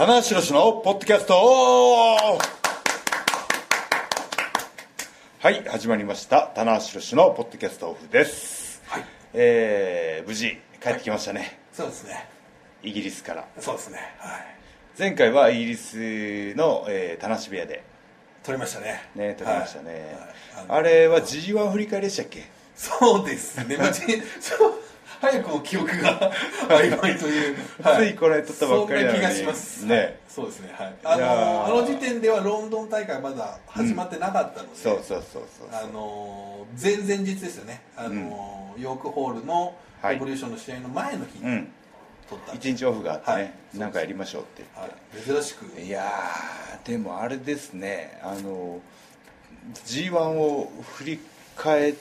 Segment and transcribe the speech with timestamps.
[0.00, 1.34] 棚橋宏のポッドキャスト。
[1.34, 2.38] は
[5.50, 6.50] い始まりました。
[6.54, 8.80] 棚橋宏のポッドキャストオフです。
[8.86, 9.04] はい。
[9.34, 12.30] えー、無事帰ってきましたね、そうですね。
[12.82, 13.46] イギリスから。
[13.58, 13.98] そうですね。
[14.20, 14.46] はい。
[14.98, 17.84] 前回はイギリスの、えー、棚橋部屋で。
[18.42, 19.02] 撮りましたね。
[19.14, 20.16] ね撮りましたね、
[20.56, 20.68] はい。
[20.68, 20.78] はい。
[20.78, 22.44] あれは G1 振り返りでしたっけ？
[22.74, 23.76] そうですね。
[24.40, 24.72] そう
[25.20, 26.32] 早くも記憶が
[26.68, 27.56] 曖昧という、
[27.96, 29.84] ついこれ撮ったばっかりな気がします。
[29.84, 29.96] ね。
[29.96, 30.94] はいそうですねはい。
[31.02, 37.82] あのあの時点ではロンドン大会まだ始まってなかったので、そうそうそうそうあの前々日ですよね。
[37.96, 40.14] あの、ヨークホールのはい。
[40.14, 41.72] レボリューションの試合の前の日にうん。
[42.30, 43.52] 撮った、一日オフがあってね、はい。
[43.78, 44.64] なんかやりましょうって。
[44.74, 45.80] 言って、はい、珍しく。
[45.80, 48.80] いやーでもあれですねあの
[49.84, 51.20] g 1を振り
[51.56, 51.94] 返っ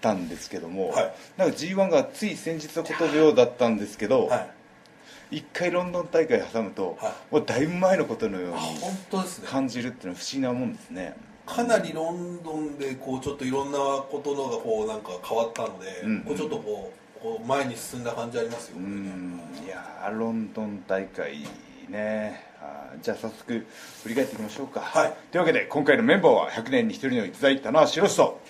[0.00, 1.14] たんですけども、はい。
[1.36, 4.50] なんか g 1がつい先日のことのようだったんですけど、はい。
[5.38, 7.34] 一回ロンドン大会挟むと、はい。
[7.34, 11.16] もうだいぶ前のことのようあに感じるっていうのは不思議なもんですね。
[11.46, 18.88] かなりロンドンでこうちょっといろんなことのがこうなんか変わったので、うんこうちょっとこうこう前に進んだ感じありますよ、ね。
[18.88, 21.46] んいやーロンドン大会
[21.88, 22.44] ね。
[23.02, 23.66] じゃあ早速
[24.02, 25.16] 振り返っていきましょうか、はい。
[25.30, 28.40] というわけで今回のメンバーは100年に一人の逸材棚橋宏と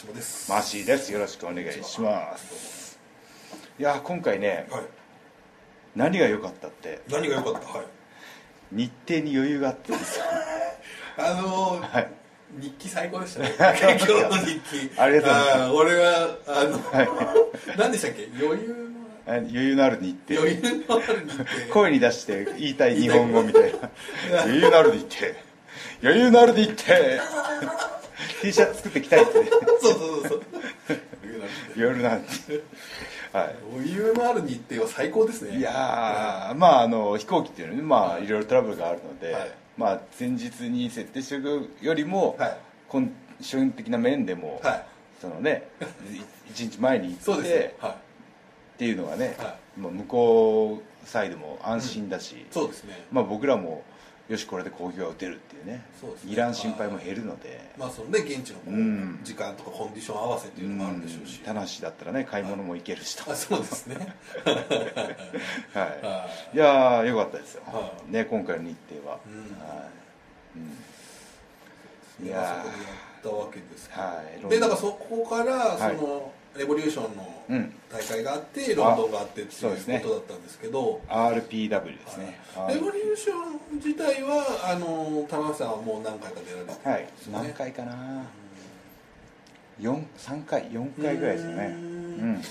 [0.00, 0.50] 私もです。
[0.50, 1.12] マーシーです。
[1.12, 2.98] よろしくお願いします。
[3.78, 4.82] いやー今回ねはい。
[5.94, 7.02] 何が良かったって。
[7.10, 7.68] 何が良かった？
[7.68, 7.86] はい。
[8.72, 10.24] 日程に余裕があってですよ。
[11.18, 12.08] あのーはい。
[12.60, 13.52] 日記最高でしたね。
[13.58, 14.90] 今日の日記。
[14.96, 15.70] ありがとうございます。
[15.72, 18.26] 俺はあの、 何でしたっけ？
[18.42, 18.90] 余裕
[19.26, 20.40] あ余裕のある日程。
[20.40, 21.44] の余裕のある日程。
[21.74, 23.90] 声に出して言いたい日本語みたいな。
[24.44, 25.34] 余裕のある日程。
[26.02, 26.94] 余裕のある日程
[28.42, 29.40] T シャツ作ってきたいって。
[29.40, 30.42] ねそうそうそうそう。
[31.76, 32.58] 余裕のある日程
[33.32, 33.56] はい。
[33.74, 35.58] 余裕のある日程は最高ですね。
[35.58, 38.28] いやーまああの飛行機っていうのはねまあい。
[38.28, 39.50] ろいろトラブルがあるので、はい。
[39.76, 42.56] まあ前日に設定しておくよりも、はい。
[42.88, 44.86] コンディション的な面でも、はい。
[45.20, 45.68] そのね
[46.12, 47.90] い一日前に行ってはい。
[47.92, 47.96] っ
[48.78, 53.04] ていうのがね、はまあ向こうサイドも安心だし、そうですね。
[53.12, 53.82] まあ僕らも
[54.30, 55.84] よしこれで攻撃が打てるっていうね。
[56.00, 56.32] そうですね。
[56.34, 59.18] いらん心配も減るので、まあそのね現地のこううん。
[59.24, 63.96] 時間とかコンディション合わせっていうのもあるでしょうし、田無だったらね買い物も行けるしと、あそうですね。
[64.46, 64.54] はい、
[65.74, 66.56] はい。
[66.56, 69.34] やーよかったですよ、はね今回の日程は、うん。
[69.66, 69.88] はい。
[72.20, 74.48] うん、いまあやそこでやったわけですけど、はい。
[74.48, 75.96] でだからそこからはい。
[75.96, 77.29] その、レボリューションのうん
[77.90, 82.38] 大会があって、ロンドンがあってっていうことだったんですけど、RPW ですね、
[82.68, 88.22] レボリューション自体はあの田中さんはもう何回か出られてるはいんですよね、何回かな。
[89.80, 91.66] 四3回4回ぐらいですよね。
[91.66, 92.32] ううん。
[92.34, 92.42] ん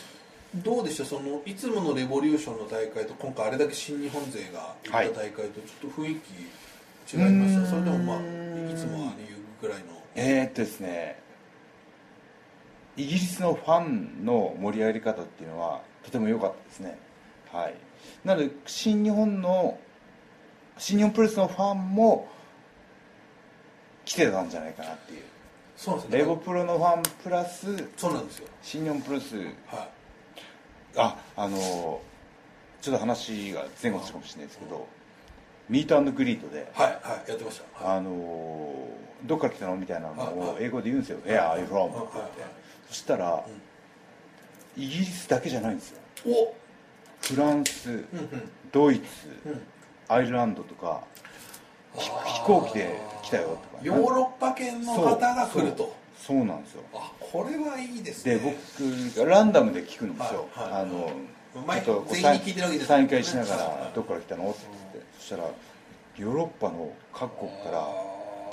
[0.55, 1.05] どうでした？
[1.05, 9.85] そのいつものレボリューションの大会と今回あれだけ新日本勢が行った大会とちょっと雰囲気違いました、うんそれでもまあいつもああいうぐらいの。
[10.15, 11.19] えー、っとですね
[12.99, 16.99] イギリスのファンの盛り上がり方っていうのはとても良かったですね。
[17.49, 17.75] はい。
[18.25, 19.79] なので新日本の
[20.77, 22.27] 新日本プロレスのファンも
[24.03, 25.21] 来てたんじゃないかなっていう。
[25.77, 26.19] そうなんですよ。
[26.19, 28.47] レゴプロのファンプラスそうなんですよ。
[28.61, 29.38] 新日本プロレス。
[29.38, 29.45] はい。
[30.97, 32.01] ああの
[32.81, 34.88] ちょっと話が前後するかもしれないですけど
[35.69, 37.97] ミートグリートではいはいやってました、はい。
[37.99, 38.73] あの
[39.23, 39.77] どっから来たの？
[39.77, 43.44] みたいなのをはい英語で言うんですよ「Where are you from?」って言ってはいはいそしたら
[44.75, 46.00] イギリスだけじゃないんですよ。
[46.27, 46.55] お！
[47.22, 48.51] フランスうんうん。
[48.72, 49.05] ドイツ
[49.45, 49.61] うん。
[50.07, 51.01] アイルランドとか
[51.95, 55.95] ひ飛行機で来たよとかヨーロッパ圏の方が来ると。
[56.17, 56.83] そうなんですよ。
[56.94, 58.35] あこれはいいですね。
[58.35, 60.81] で僕がランダムで聞くんですよ、はいはい。
[60.81, 61.11] あの
[61.66, 64.59] 前ちょっと全員に聞いてるわけじゃないサイン会しながはいら「どこから来たの?」って
[64.94, 65.44] 言ってそしたら
[66.17, 67.88] ヨーロッパの各国から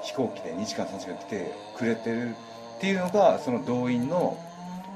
[0.03, 2.35] 飛行機で2時間3時間来てくれてる
[2.77, 4.39] っていうのがその動員の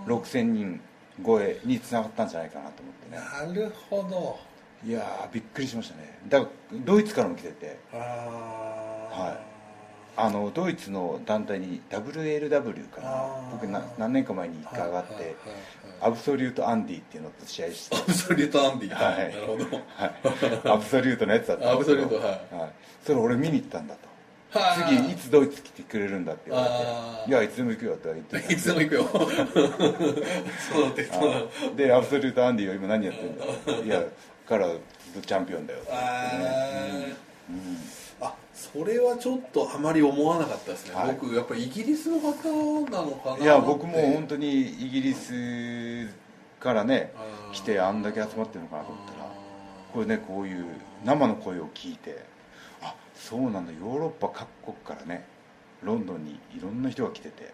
[0.06, 0.80] 6000人
[1.24, 3.54] 超えにつながったんじゃないかなと思ってね。
[3.54, 4.38] なるほど。
[4.86, 6.18] いやーびっくりしましたね。
[6.28, 7.78] だからドイツからも来てて。
[7.92, 9.50] あはい。
[10.16, 13.50] あのドイツの団体に WLW かな。
[13.52, 15.36] 僕な何年か前に1回上がって
[16.02, 17.96] アブソリュート・アンディっていうのと試合して。
[17.96, 18.94] アブソリュートアンディ。
[18.94, 19.34] はい。
[19.34, 19.64] なるほど。
[19.64, 20.12] はい、
[20.64, 22.02] アブソリュートのやつだったんですけど。
[22.02, 22.72] アブソリュートはい。
[23.04, 24.00] それ俺見に行ったんだと。
[24.02, 24.09] はい
[24.52, 26.70] 次いつドイツ来てくれるんだって言われ
[27.24, 29.04] て「いやいつでも行くよ」って言ってたいつでも行くよ。
[29.08, 29.18] そ
[30.80, 33.44] うだってそうでアブソリュート・アンディは今何やってんだ
[33.84, 34.02] いや
[34.48, 34.80] 彼はずっ
[35.20, 35.90] とチャンピオンだよって
[38.20, 41.16] あそれはちょっとあまり思わなかったですね、はい。
[41.20, 42.32] 僕やっぱりイギリスの方
[42.90, 43.36] なのかな。
[43.36, 46.08] うんいや僕も本に当にイギリス
[46.58, 47.12] からね
[47.52, 49.30] 来てあんだけ集まってるのかなと思ったら
[49.94, 50.66] これねこういう
[51.04, 52.29] 生の声を聞いてあ
[53.20, 53.72] そうなんだ。
[53.72, 55.26] ヨーロッパ各国からね
[55.82, 57.52] ロンドンにいろんな人が来てて、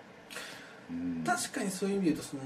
[0.90, 2.42] うん、確かにそういう意味で言うとその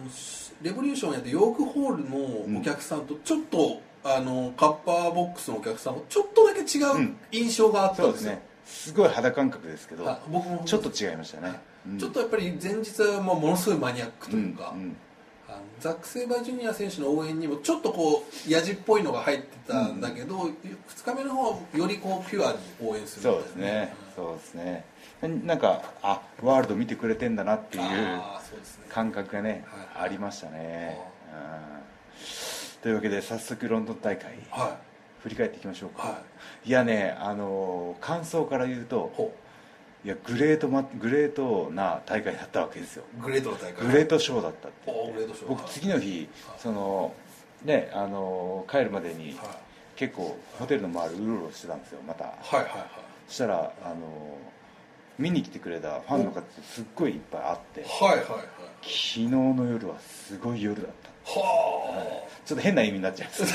[0.63, 7.17] レボリューションやってヨークホールのお客さんとちょっと、あのカッパーボックスのお客さんもちょっとだけ違ううん。
[7.33, 8.43] 印象があったんですうですね。
[8.65, 11.99] すごい肌感覚ですけどあ僕もちょっと違いましたね、うん。
[11.99, 14.97] ちょっとやっぱり前日はまあものすごいマニアックというか、うんうん
[15.51, 20.55] あのザック・セイバージュニア選手の応援にもちょっとこうやじっぽいのが入ってたんだけど、2
[21.05, 23.95] 日目の方はよりこうピュアに応援するそうですね。
[24.15, 24.85] そうですね。
[25.45, 27.85] なんかあワールド見てくれてんだなっていう
[28.89, 29.65] 感覚がね、
[29.97, 30.99] はいありましたね、
[31.33, 32.83] うん。
[32.83, 34.79] というわけで早速ロンドン大会は
[35.23, 36.23] 振り返っていきましょうか、、いは
[36.65, 36.71] い。
[36.71, 39.35] やねあのー感想から言うとほ
[40.05, 43.05] いやグレートマグレートな大会だったわけですよ。
[43.19, 43.87] うグレートの大会。
[43.87, 44.93] グレートショーだったって。
[45.47, 46.59] 僕次の日はい。
[46.59, 47.13] その
[47.65, 49.49] ねあのー帰るまでにはい。
[49.97, 52.25] 結構ホテルの周りうろうろしてたんですよまた。
[52.25, 52.71] はいはいはい。
[53.29, 53.99] そしたらあのー
[55.19, 57.85] 見に来てくれたファンの方すっごいいっぱいあって。
[57.87, 58.27] はいはいはい。
[58.81, 61.11] 昨日の夜はすごい夜だった。
[61.31, 63.45] はちょっと変な意味になっちゃいます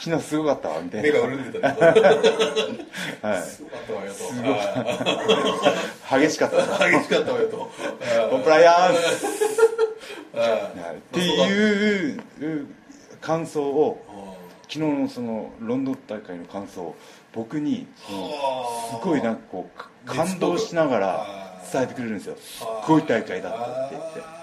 [0.00, 1.08] 昨日すごかったわみたいな。
[1.08, 1.76] あ目が潤んでたね。
[3.22, 3.42] はい。
[3.42, 4.12] すごかったわよ
[6.10, 6.18] と。
[6.20, 6.88] 激しかった。
[6.88, 7.70] 激しかった わよと。
[8.30, 9.26] コンプライアンス。
[10.38, 12.66] っていう
[13.20, 14.12] 感想をあ
[14.62, 16.96] 昨日のそのロンドン大会の感想を
[17.32, 18.12] 僕にす
[19.02, 21.26] ごいなんかこうか感動しながら
[21.72, 22.36] 伝えてくれるんですよ。
[22.36, 24.38] すっごい大会だったって言って。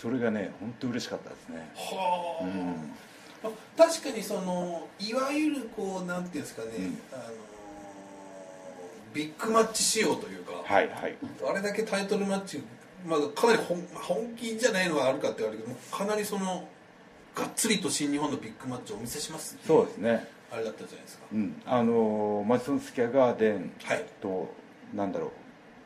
[0.00, 1.68] それがね本当嬉しかったですね。
[1.74, 2.50] はあ、うん。
[2.50, 3.05] まあ
[3.76, 6.98] 確かにそのいわゆるこうなんていうんですかね、うん。
[7.12, 7.22] あの
[9.14, 11.16] ビッグマッチ仕様というか、はいはい。
[11.48, 12.62] あれだけタイトルマッチ、
[13.06, 16.68] まあ、かなり本本気じゃないのはあるかって言われるけどかなりその
[17.34, 20.28] がっつりと新日本のビッグマッチをお見せしますそうですね。
[20.50, 21.24] あれだったじゃないですか。
[21.32, 21.62] うん。
[21.66, 24.04] あのーマジソンスキャガーデンはい。
[24.20, 24.52] と
[24.94, 25.30] なんだろう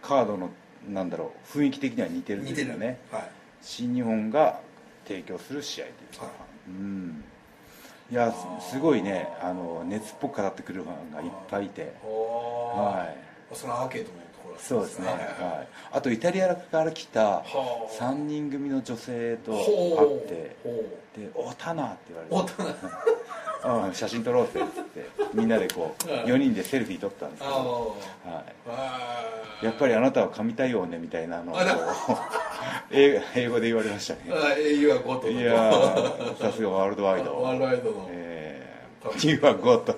[0.02, 0.50] カードの
[0.88, 3.30] なんだろう雰囲気的には似てると似てるいうかねはい。
[3.62, 4.60] 新日本が
[5.06, 6.34] 提供する試合というか、はい。
[6.68, 7.24] うん
[8.10, 11.94] いやすすごいねあの熱っぽく語ってくるファンがいっぱいいて。
[12.02, 13.30] ははい。
[13.52, 15.22] そのアーケードのところそうですね、はいは
[15.62, 18.02] い、あとイタリアから来たはあ。
[18.02, 20.68] 3人組の女性と会ってほ
[21.16, 22.34] で「おタナ」って言われて。
[22.34, 22.70] うおったな
[23.62, 26.24] うん写真撮ろうって言ってみんなでこうはい。
[26.26, 27.96] 4人でセルフィー撮ったんですけあど、
[28.26, 29.24] あはあ
[29.62, 31.56] い、やっぱりあなたは神対応ねみたいなのを
[32.90, 34.20] 英英語で言われましたね。
[34.32, 37.34] あ英雄はゴッドいやーさすがワールドワイド。
[37.42, 38.08] ワールドワイドの。
[38.10, 39.94] えー、You are God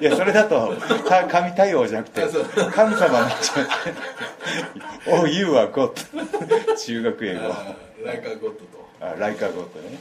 [0.00, 0.72] いやそれだと
[1.08, 2.22] か神対応じゃなくて
[2.74, 3.68] 神様になっちゃう。
[5.20, 5.92] Oh you are God
[6.76, 7.40] 中学英語。
[7.52, 8.64] あライカーゴッドと。
[9.00, 9.96] あライカーゴッドね。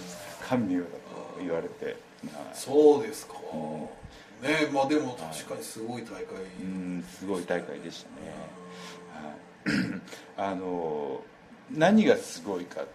[0.48, 0.90] 神のようだ。
[0.92, 1.01] と
[1.42, 1.98] 言われて。
[2.24, 4.48] まあそうですか、うん。
[4.48, 10.02] ねまあでも確かにすごい大会、うんすごい大会でしたね、はい、
[10.38, 11.22] あの
[11.72, 12.86] 何がすごいかっ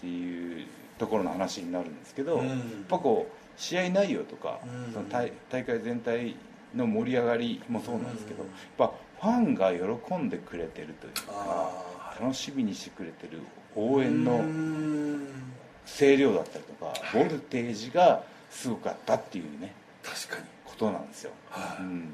[0.00, 0.66] ていう
[0.98, 2.48] ところの話になるんですけど、うん。
[2.48, 2.58] やっ
[2.88, 4.92] ぱこう試合内容とか、うん。
[4.92, 6.36] その大大会全体
[6.74, 8.48] の盛り上がりもそうなんですけど、うん。
[8.48, 13.40] やっぱファンが喜んでくれてるというかあ楽しみにしてくれてる
[13.74, 15.43] 応援のん
[15.86, 19.72] 声量だったりとかボルテージがすごかったっていうね
[20.02, 20.44] 確かに。
[20.64, 21.82] ことなんですよ、はい。
[21.82, 22.10] うん。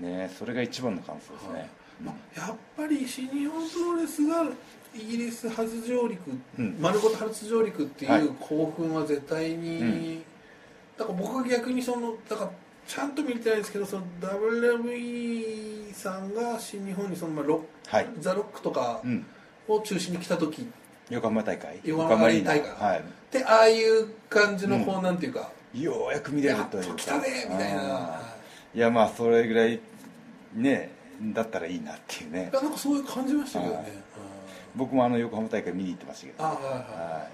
[0.00, 1.70] ねそれが一番の感想ですね、
[2.02, 4.44] まあ、やっぱり新日本プロレスが
[4.94, 6.20] イギリス初上陸、
[6.58, 6.76] うん。
[6.80, 8.22] 丸ごと初上陸ってはい。
[8.22, 10.22] いう興奮は絶対に、うん。
[10.98, 12.50] だから僕は逆にそのだから
[12.86, 19.26] ちゃんと見れてないんですけどその WWE さんが新日本にその、まあ、ロはい、ザ・ロックとかうん、
[19.68, 20.64] を中心に来た時っ
[21.12, 21.78] 横浜大会？
[21.84, 22.60] 横浜大会。
[22.60, 23.00] は
[23.30, 26.94] てああいう感じのこう、なんていうかい、ようやく見れるとというか。
[26.96, 28.20] 来たねみたいな。
[28.74, 29.78] いやまあそれぐらい
[30.54, 30.90] ね
[31.34, 32.50] だったらいいなっていうね。
[32.50, 34.02] いやなんかそういう感じましたけどね、
[34.74, 36.80] 僕もあの横浜大会見に行ってましたけど、あはいはいはい。
[36.80, 37.28] は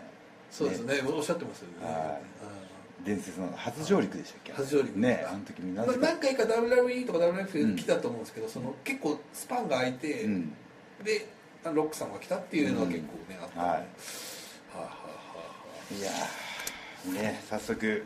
[0.50, 0.94] そうですね。
[1.06, 2.20] おっしゃってますよね、
[3.04, 4.52] 伝説の初上陸でしたっけ？
[4.54, 5.24] 初上陸ね。
[5.28, 10.52] あの時みんなまあ何回か WWE とか WF 来たと思うんですけど、その結構スパンが空いて、うん。
[11.04, 11.26] で
[11.64, 13.70] ロックさんが来たっていうのは結構ね、あったはい。
[13.70, 13.78] は
[14.74, 14.88] あはあは
[15.90, 18.04] あいやーね早速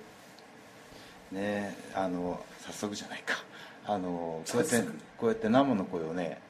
[1.31, 3.35] ねあの早速じゃないか。
[3.85, 4.81] あのこうやって
[5.19, 6.41] こうやって生の声をね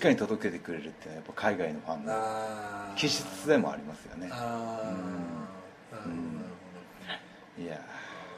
[0.00, 4.28] 直に届けてくれるっていうのはやっぱ海外のファンの気質でもありますよね。
[4.30, 5.94] あー。
[5.94, 6.48] なるほどなる
[7.56, 7.80] ほいや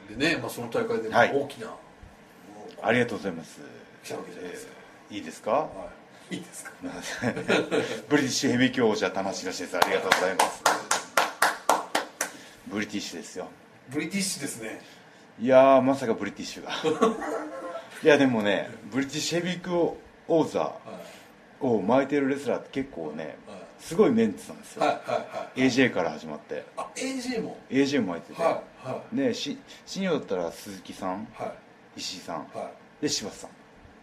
[0.09, 1.31] どでね、まあ、その大会ではい。
[1.33, 1.71] 大きな、ー
[2.81, 3.59] ありがとうございます。
[4.03, 4.71] 来たわけじゃないですか。
[5.09, 5.51] えーいいですか？
[5.51, 5.69] はい、
[6.29, 6.71] いいですか？
[8.09, 10.63] ブリティッシュヘビー級王者田中宏ですありがとうございます。
[12.67, 13.47] ブリティッシュですよ。
[13.89, 14.81] ブリティッシュですね。
[15.39, 16.71] いやーまさかブリティッシュが。
[18.03, 20.75] いやでもねブリティッシュヘビー級王座はい。
[21.65, 23.57] を巻いてるレスラーって結構ねはい。
[23.79, 25.61] すごいメンツなんですよ、はいはいはい。
[25.67, 26.65] AJ から始まって。
[26.75, 31.99] あ AJ も？AJ も巻いてて、はいはねし新日だったら鈴木さんいはい。
[31.99, 32.69] 石井さんは
[32.99, 33.03] い。
[33.03, 33.47] で柴田さ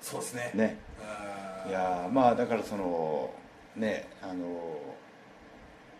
[0.00, 0.50] そうですね。
[0.54, 0.76] んね
[1.68, 3.30] いやーまあだからその
[3.76, 4.78] ねあの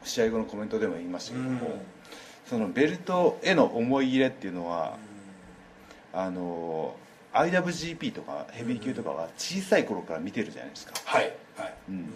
[0.05, 1.81] 試合後のコメントでも言いましたけども、
[2.47, 4.99] そのベルトへの思い入れっていうのは、
[6.13, 6.95] あの
[7.33, 11.35] IWGP とかヘビー級とかは小さい頃から見てるじゃないですか、はい。
[11.57, 11.75] はい。
[11.89, 12.13] うん。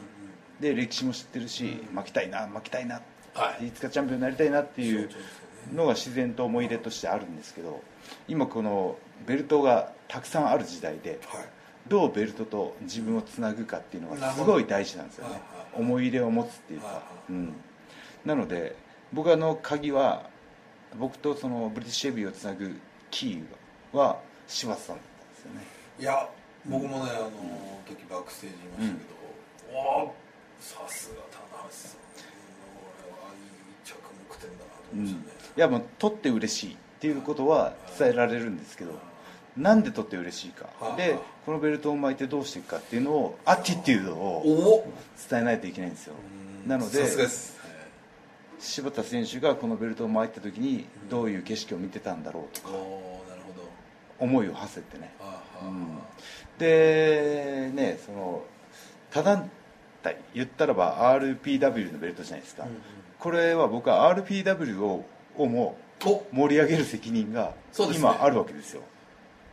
[0.61, 1.97] で歴史も知ってるし、うん。
[1.97, 3.01] 負けたいな負けたいな、
[3.33, 3.69] はい。
[3.69, 5.09] いつかチャンピオンになりたいなっていう。
[5.75, 7.83] のが自然と思い入れとしてあるんですけど
[8.27, 11.49] 今このベルトがたくさんある時代ではい
[11.89, 15.41] どうベルトと自分をつなぐかっていうのがすごい大事なんですよね。
[15.75, 17.03] 思い入れを持つっていうか。
[17.29, 17.55] うん。
[18.25, 18.77] なので
[19.13, 20.29] 僕あの鍵は
[20.99, 22.79] 僕とそのブリティッシュヘビーをつなぐ
[23.11, 25.61] キーは柴田さんだったんですよね。
[25.99, 26.29] いや
[26.67, 27.31] 僕もねあの
[27.87, 30.15] 時バックステージいましたけど、おお
[30.61, 31.93] さすが棚橋さん。
[31.93, 31.99] こ
[33.07, 33.47] れはいい
[33.85, 33.97] 着
[34.29, 38.93] 目点だなとうんい思いましたね、やもう取って嬉しいっていうことは伝えられるんですけど
[39.59, 40.67] なんで取って嬉しいか。
[40.97, 41.21] ではいはい。
[41.45, 44.93] このベルトを巻いてどうしていくかっていうのをアティテュードおをお
[45.29, 46.15] 伝えないといけないんですよ。
[46.65, 46.71] うん。
[46.71, 47.05] なので
[48.61, 52.79] 柴田選手がこのベルトを巻いた時にどういう景色を見てたんだろうとおか
[54.19, 55.13] 思いを馳せてね。
[55.21, 55.99] あはうん。
[56.59, 58.43] でねその
[59.11, 59.51] 他団
[60.03, 62.77] 体言ったらば RPW のベルトじゃないですか、うんうん。
[63.19, 65.05] これは僕は RPW を
[65.37, 65.89] をもお。
[66.01, 67.55] 盛り上げる責任が
[67.97, 68.83] 今あるわけですよ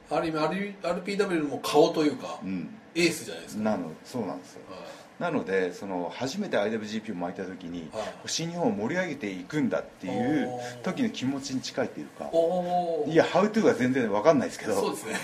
[0.09, 0.38] ある意味
[0.81, 2.69] RPW の顔というか、うん。
[2.95, 3.63] エースじゃないですか。
[3.63, 4.62] なのそうなんですよ。
[4.69, 4.85] は
[5.19, 8.03] なのでその初めて IWGP を巻いた時に、はい。
[8.25, 10.50] 新日本を盛り上げていくんだっていう
[10.83, 12.29] 時の気持ちに近いというか
[13.07, 15.15] いやハウトゥーが全然分かんないですけどそうですね。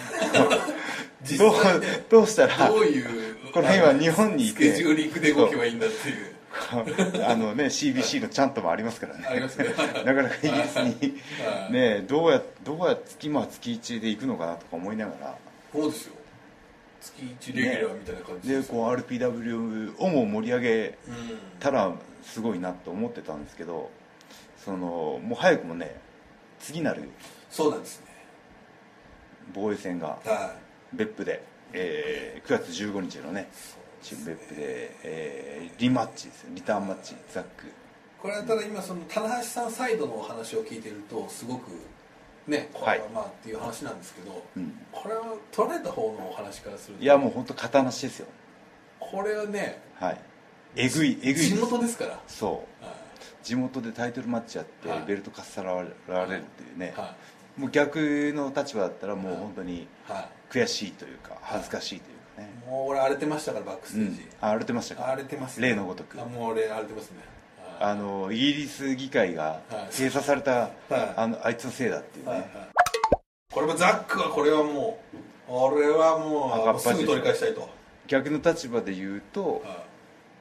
[1.24, 2.06] 実どう際ね。
[2.10, 6.31] どうしたらどういうこの辺は日本にいてスケジューリングで動けばいいんだっていう
[7.26, 9.24] あのね CBC のチャントもありますからね。
[10.04, 11.74] なかなかイギリスにはい。
[11.74, 15.38] ねどうやどうや月今は月1で行くのかなとか思いながら。
[15.72, 16.14] そうですよ。
[17.02, 21.92] 月1レギュラーみたいな感じでこう RPW をも盛り上げうんたら
[22.22, 23.90] すごいなと思ってたんですけど
[24.64, 25.96] そのもう早くもね
[26.60, 27.10] 次なる
[27.50, 28.06] そうなんですね。
[29.54, 30.54] 防衛戦がは
[30.94, 31.44] 別府で、
[31.74, 33.50] えー9月15日のね
[34.02, 34.16] 別
[34.48, 36.50] 府で、えーリマッチですよ。
[36.54, 37.16] リターンマッチ。
[37.34, 37.68] ザック。
[37.68, 37.70] い
[38.22, 41.72] これはただ今その棚橋さんサイドのお話を聞いてるとすごく
[42.48, 44.74] ねこれはまあっていう話なんですけど、うん。
[44.92, 48.28] これは取られた方のお話からするといやもう本当型なしですよ。
[49.00, 50.22] これはねはい。
[50.76, 52.20] えぐいえぐい地元ですから。
[52.28, 52.86] そう。
[52.86, 52.94] は
[53.44, 55.04] 地元でタイトルマッチやってはい。
[55.08, 56.94] ベルトかっさらわれるっていうね。
[56.96, 57.00] い。
[57.00, 57.16] は
[57.58, 59.88] もう逆の立場だったらもう本当にい。
[60.08, 62.50] は悔しいというか恥ずかしいというかね。
[62.68, 65.08] いもう俺荒れてましたからバックスうんテージ、あ荒れてましたか？
[65.08, 65.70] 荒れてますね。
[65.70, 66.22] 例のごとく。
[66.22, 67.18] あもう俺荒れてますね。
[67.80, 69.92] あのイギリス議会がはい。
[69.92, 70.72] 閉鎖された、はい。
[71.16, 72.50] あのあいつのせいだっていうね、はいはい。
[73.52, 77.68] これもザックはこれはもう俺はもうすぐ取り返したいと、
[78.08, 79.84] 逆の立場で言うとは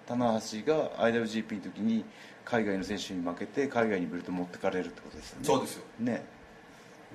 [0.06, 2.04] 棚橋が IWGP の時に
[2.44, 5.42] 海外の選手に負けて海外にベルト持ってかれるってことですよね。
[5.42, 5.82] いそうですよ。
[5.98, 6.24] ね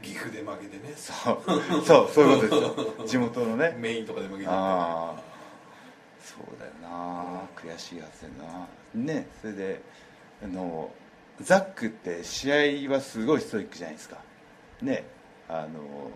[0.01, 0.93] 岐阜で負けてね。
[0.95, 1.41] そう。
[1.85, 3.07] そうそういうことですよ。
[3.07, 3.75] 地元のね。
[3.79, 4.49] メインとかで負けて。
[4.49, 5.35] ああ。
[6.25, 7.41] そうだよな。
[7.55, 8.67] 悔しいはずだよな。
[8.95, 9.81] ねそれで
[10.43, 10.91] あの
[11.41, 14.17] ザックって試合はすごいストイックじゃないですか。
[14.81, 15.05] ね
[15.47, 16.11] あの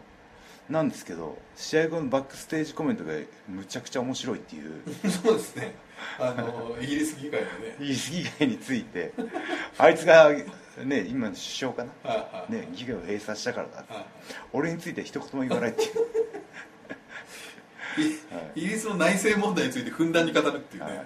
[0.69, 3.13] なんですけど試合後のバックステージコメントが
[3.47, 4.81] むちゃくちゃ面白いっていう。
[5.09, 5.75] そうですね。
[6.19, 7.75] あのイギリス議会のね。
[7.79, 9.13] イギリス議会について。
[9.77, 10.31] あいつが
[10.85, 12.45] ね今の首相かな。
[12.49, 13.85] ね議会を閉鎖したからだ
[14.53, 15.89] 俺については一言も言わないっていう。
[18.55, 21.03] イギリスの内政問題についてふんだんに語るっていうね、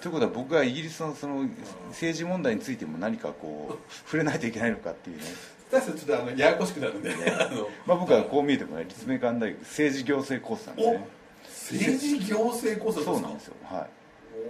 [0.00, 1.46] ということは僕はイギリスのその
[1.88, 5.22] 政治問題についても何かこう 触れないといけないのかっていうね、
[5.70, 11.06] ちちょっとあのややこしくなるんで、 あのまあ、僕はこう見えてもね立命館大学政治行政コースなんでおね。
[11.46, 13.54] 政治行政こそそうなんですよ。
[13.64, 13.86] は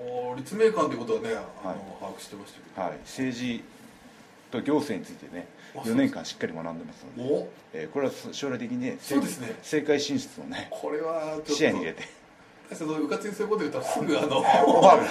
[0.07, 1.45] おー立命館ってことはねはい。
[2.01, 3.65] 把握してましたけい、はい、政治
[4.55, 9.49] と行政についてねあ4年間しっかり学んでますので、えーこれは将来的にねそうですね。
[9.59, 12.03] 政界進出をねこれは視野に入れて。
[13.03, 14.43] うかつにそういうこと言ったらすぐあの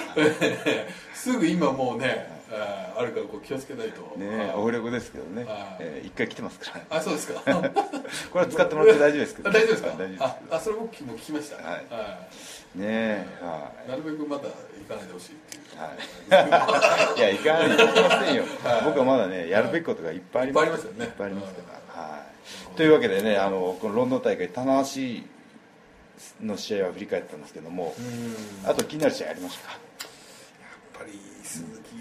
[1.14, 4.16] すぐ今もうねあるからこう気をつけないと。
[4.18, 4.50] ねはい。
[4.54, 5.46] オフレコですけどね。
[6.04, 7.40] 一回来てますからあそうですか。
[8.32, 9.88] これは使ってもらって大丈夫ですけどあ大丈夫ですか？
[9.88, 11.56] 大丈夫ですああそれ僕も聞きました。
[11.56, 11.84] はい。
[11.90, 12.28] は
[12.74, 13.90] ねはい。
[13.90, 14.48] なるべくまだ行
[14.88, 15.36] かないでほしい
[15.76, 18.82] はい、 いや、いかないと思いませんよ、はい。
[18.84, 20.86] 僕はまだね、やるべきことがいっぱいあります。
[20.86, 21.62] いっぱいありますか
[21.96, 22.18] ら、は
[22.72, 22.76] い。
[22.76, 25.24] というわけでね、あのこのロンドン大会、棚橋
[26.44, 28.70] の試合は振り返ったんですけども、うん。
[28.70, 29.80] あと気になる試合ありましたか、やっ
[31.00, 31.93] ぱり鈴木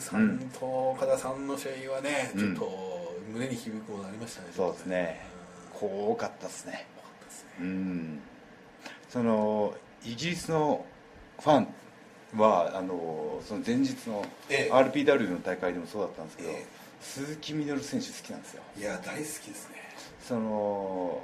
[0.00, 2.40] さんと岡田さんの試合はね、うん。
[2.56, 5.20] ちょっと胸に響くものありましたね、そうですね。
[5.80, 6.86] 多かったですね、
[7.60, 8.20] うん、
[9.08, 9.74] その
[10.04, 10.84] イギリスの
[11.40, 11.68] ファン
[12.36, 14.74] は、あのその前日のええ。
[14.74, 16.66] RPW の大会でもそうだったんですけど、ええ。
[17.00, 18.62] 鈴木みのる選手好きなんですよ。
[18.76, 19.24] いや大好きで
[19.54, 19.76] すね。
[20.26, 21.22] その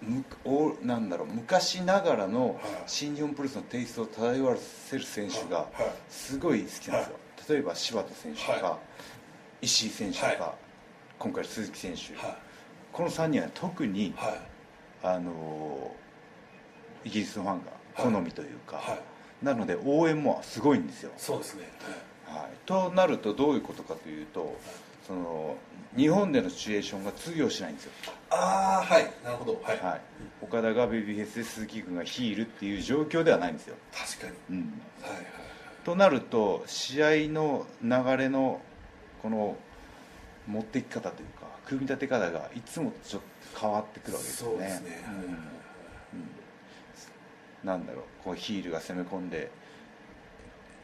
[0.00, 2.58] むおなんだろう昔ながらのはい。
[2.86, 5.68] 新日本プロレスのテイストを漂わせる選手が
[6.08, 7.16] すごい好きなんですよ、
[7.48, 8.78] 例えば柴田選手とか、は
[9.60, 10.52] 石井選手とか、はい。
[11.18, 12.36] 今回鈴木選手、はい。
[12.92, 14.40] この3人は特に、はい。
[15.02, 15.94] あの
[17.04, 19.44] イギリスのファンが好みというか、はい。
[19.44, 21.68] なので応援もすごいんですよ、そうですね。
[22.26, 24.56] はい、となるとどういうことかというと
[25.06, 25.56] その
[25.96, 27.92] 日本でのシチュエーションが通用しないんですよ。
[28.30, 29.12] ああはい。
[29.22, 29.60] なるほど。
[29.62, 30.00] はい、はい、
[30.42, 34.58] 岡田がベビーフェイスで鈴木君がヒールっていう状況ではないんですよ、確かに。
[34.58, 35.43] うん、はいはい
[35.84, 38.60] となると試合の流れの
[39.22, 39.56] この
[40.46, 43.22] 持っていき方というか組み立て方がいつもちょっ
[43.54, 44.82] と変わってくるわけですよね。
[47.62, 49.50] なんだろうこうヒールが攻め込んで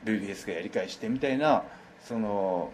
[0.04, 1.62] ベビーフェイスがやり返してみたいな
[2.02, 2.72] その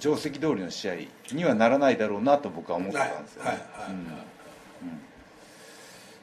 [0.00, 0.94] 定石通りの試合
[1.32, 3.50] にはならないだろうなと僕は思ってたんですよね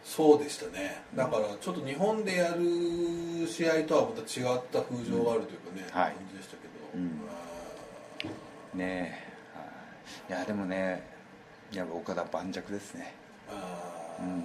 [0.03, 1.01] そうでしたね。
[1.15, 6.00] だからちょっと日本でやる試合とはまた違った風情があるというかね、うん。
[6.00, 6.12] はい。
[6.12, 7.22] 感じでしたけど、うん。
[8.74, 9.17] あね
[10.29, 10.29] え。
[10.29, 10.39] はい。
[10.39, 11.03] いやでもね
[11.72, 13.13] やっぱ岡田盤石ですね。
[13.50, 14.43] ーあー、うん。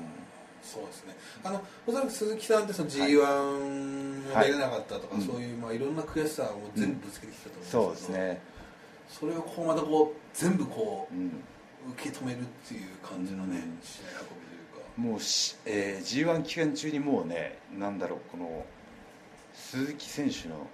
[0.63, 1.17] そうですね。
[1.45, 3.17] あのおそらく鈴木さんってその g 1
[4.35, 5.25] も出れなかったとか、はい。
[5.25, 8.41] そういう、まあ、いろんな悔しさを全部ぶつけてきたとそう思うんですけど、ですね。
[9.09, 13.79] それをこうまたこう全部こう受け止めるっていう感じのね、うん。
[13.83, 14.48] 試合運び
[14.99, 18.67] もうし、えー、g 1期間中にもうねなんだろうこの
[19.55, 20.67] 鈴木選手の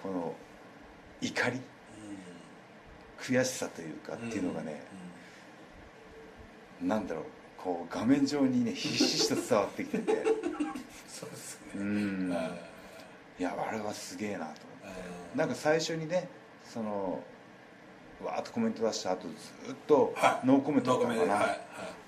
[0.00, 0.34] この
[1.20, 1.60] 怒り
[3.18, 4.82] 悔しさというかっていうのがね、
[6.82, 7.24] なんだろう
[7.56, 10.24] こう画面上にねひしひしと伝わってきてて。
[11.08, 12.32] そうですうね、ん。
[12.32, 12.56] あ
[13.38, 13.42] い。
[13.42, 14.44] やあれはすげえなと
[14.82, 15.00] 思って。
[15.34, 16.28] ーなんか最初にね
[16.64, 17.22] その
[18.24, 19.22] わーっとコメント出した後
[19.66, 20.46] ずっとはい。
[20.46, 21.56] ノーコメントだったのかな、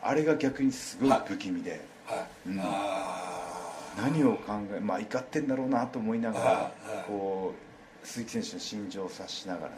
[0.03, 2.57] あれが逆にすごい不気味で、はい、うん。
[2.57, 6.73] 何を考えまあ怒ってんだろうなと思いながら、
[7.07, 7.55] こ
[8.03, 9.77] う鈴木選手の心情を察しながらね。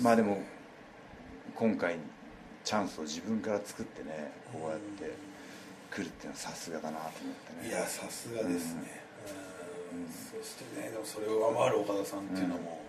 [0.00, 0.42] まあでも
[1.54, 1.96] 今回
[2.64, 5.14] チャンスを自分から作ってねこうやって
[5.90, 7.68] 来るっていうのはさすがだなと思ってね。
[7.68, 9.04] いやさすがですね、
[10.32, 12.83] そしてねでもそれを上回る岡田さんっていうのも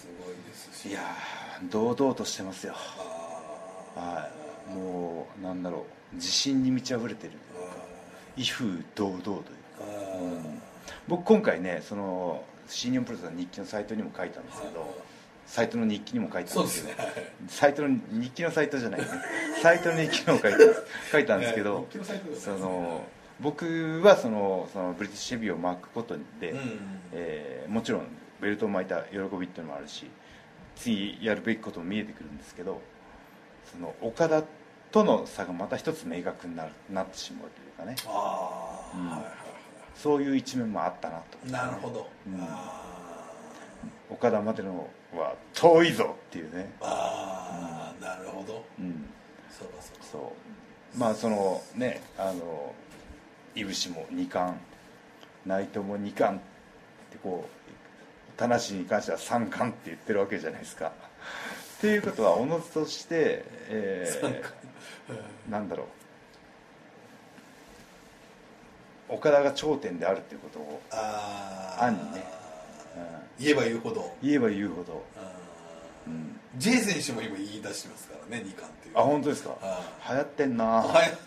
[0.00, 2.74] すごいですし、いやー堂々としてますよ。
[3.96, 4.30] あは
[4.70, 4.74] い。
[4.74, 7.32] もうなんだろう自信に満ち溢れてる。
[8.36, 9.44] 威風堂々というか。
[10.20, 10.62] うん。
[11.08, 15.02] 僕今回ねその新日本プロレスの日記のサイトにも書いたんですけど
[15.46, 16.94] サイトの日記にも書いたんでけどね。
[17.48, 19.00] サイトの日記のサイトじゃない。
[19.00, 19.06] ね
[19.62, 20.58] サイトの日記にも書いた
[21.12, 21.86] 書いたんですけど
[22.38, 22.60] そね。
[22.60, 23.04] の
[23.40, 26.78] 僕はそのそのブリティッシュヘビーを巻くことで、うん。
[27.12, 28.02] えーもちろん
[28.40, 30.06] ベルトを巻いた喜びっていうのもあるし
[30.76, 32.80] 次やるべきことも見えてくるんですけど
[33.70, 34.42] その岡田
[34.90, 37.96] との差がまた一つ明確になるなってしまうというかね。
[38.06, 39.06] ああ、うん。
[39.08, 39.32] はいはいは
[39.94, 41.46] そういう一面もあったなと。
[41.46, 42.38] いなるほど、うん。
[42.40, 42.82] あ
[44.08, 46.72] 岡田までのは遠いぞっていうね。
[46.80, 48.64] ーあー、なるほど。
[48.78, 49.06] うん。
[49.50, 50.04] そうかそうか。
[50.04, 50.98] そう。
[50.98, 52.74] まあそのねあの
[53.54, 54.58] いぶしも2冠
[55.46, 56.42] 内藤も2冠っ
[57.10, 57.59] てこう
[58.40, 60.86] 田無に関しては3冠って言ってるわけじゃないですか。
[60.86, 65.84] っていうことはおのずとして、えーなんだろ
[69.10, 69.14] う。
[69.14, 72.24] 岡田が頂点であるっていうことを、ああ暗にね。
[73.38, 73.44] うん。
[73.44, 74.16] 言えば言うほど。
[74.22, 75.32] 言えば言うほど、あ
[76.06, 76.40] うん。
[76.56, 79.56] J 選手も今言い出してますからね2冠っていうあ本当ですか。
[79.60, 80.64] あ流行ってんな。
[80.64, 81.18] はい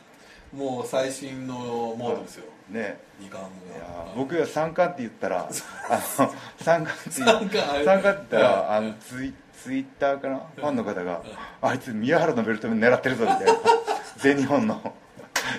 [0.55, 2.45] もう最新のモードですよ。
[2.45, 5.49] ね2冠いやが僕が三冠って言ったら
[6.59, 7.57] 三冠って言三って
[8.03, 10.41] 言ったらはいあのツイツイッターかな？
[10.55, 11.21] ファンの方が
[11.61, 13.53] あいつ宮原のベルト狙ってるぞみたいな。
[14.17, 14.93] 全日本の。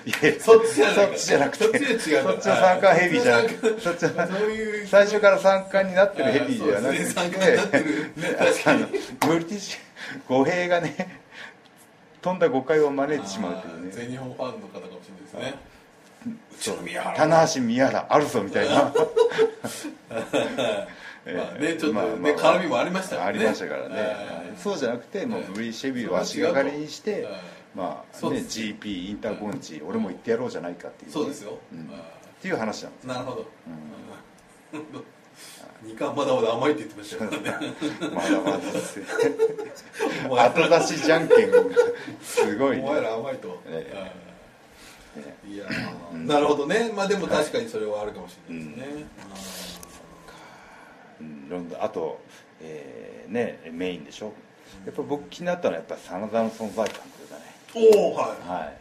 [0.05, 1.63] いやそっちじゃないそっちじゃなくて。
[1.63, 3.81] そっちで違うそっちの三冠ヘビーじゃなくて。
[3.81, 4.05] そっち
[4.87, 7.13] 最初から三冠になってるヘビーじゃなくて、あーそうですね。
[7.15, 7.85] 三冠になってる。
[7.85, 8.87] ね確かにあ
[9.25, 9.77] のムルティシ
[10.27, 11.21] 語弊がね
[12.21, 13.91] 飛んだ誤解を招いてしまうというね。
[13.91, 15.74] 全日本ファンの方かもしれないですね
[17.15, 18.93] 棚橋宮原あるぞみたいな。
[21.25, 23.39] まあねちょっとね、まあまあ絡みもありましたからね。
[23.39, 24.61] ありましたからね、はい。
[24.61, 27.33] そうじゃなくてもうはいブリーシェビーを足がかりにして、はい
[27.75, 33.45] まあね GP インターコンチ、俺も行ってやろうじゃないかっていうね、そうですよ、っていう話なんですーなるほど、
[35.83, 37.75] 二冠まだまだ甘いって言ってましたからね。
[38.15, 39.01] まだまだです
[40.29, 41.57] 後出しじゃんけんが
[42.23, 44.24] すごい、お前ら甘いと、えうん
[45.47, 46.27] いやー。
[46.27, 46.91] なるほどね。
[46.95, 48.85] まあでも確かにそれはあるかもしれないですね、
[51.21, 51.49] うん。
[51.49, 52.19] ロンドンあと、
[52.61, 54.33] えーねメインでしょ。
[54.85, 57.43] やっぱ僕気になったのはやっぱ真田の存在感というかね。
[57.93, 58.39] おおはい、はい。
[58.47, 58.73] あ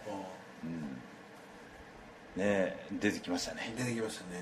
[2.37, 2.43] うん。
[2.43, 3.73] ね出てきましたね。
[3.77, 4.41] ー出てきましたね、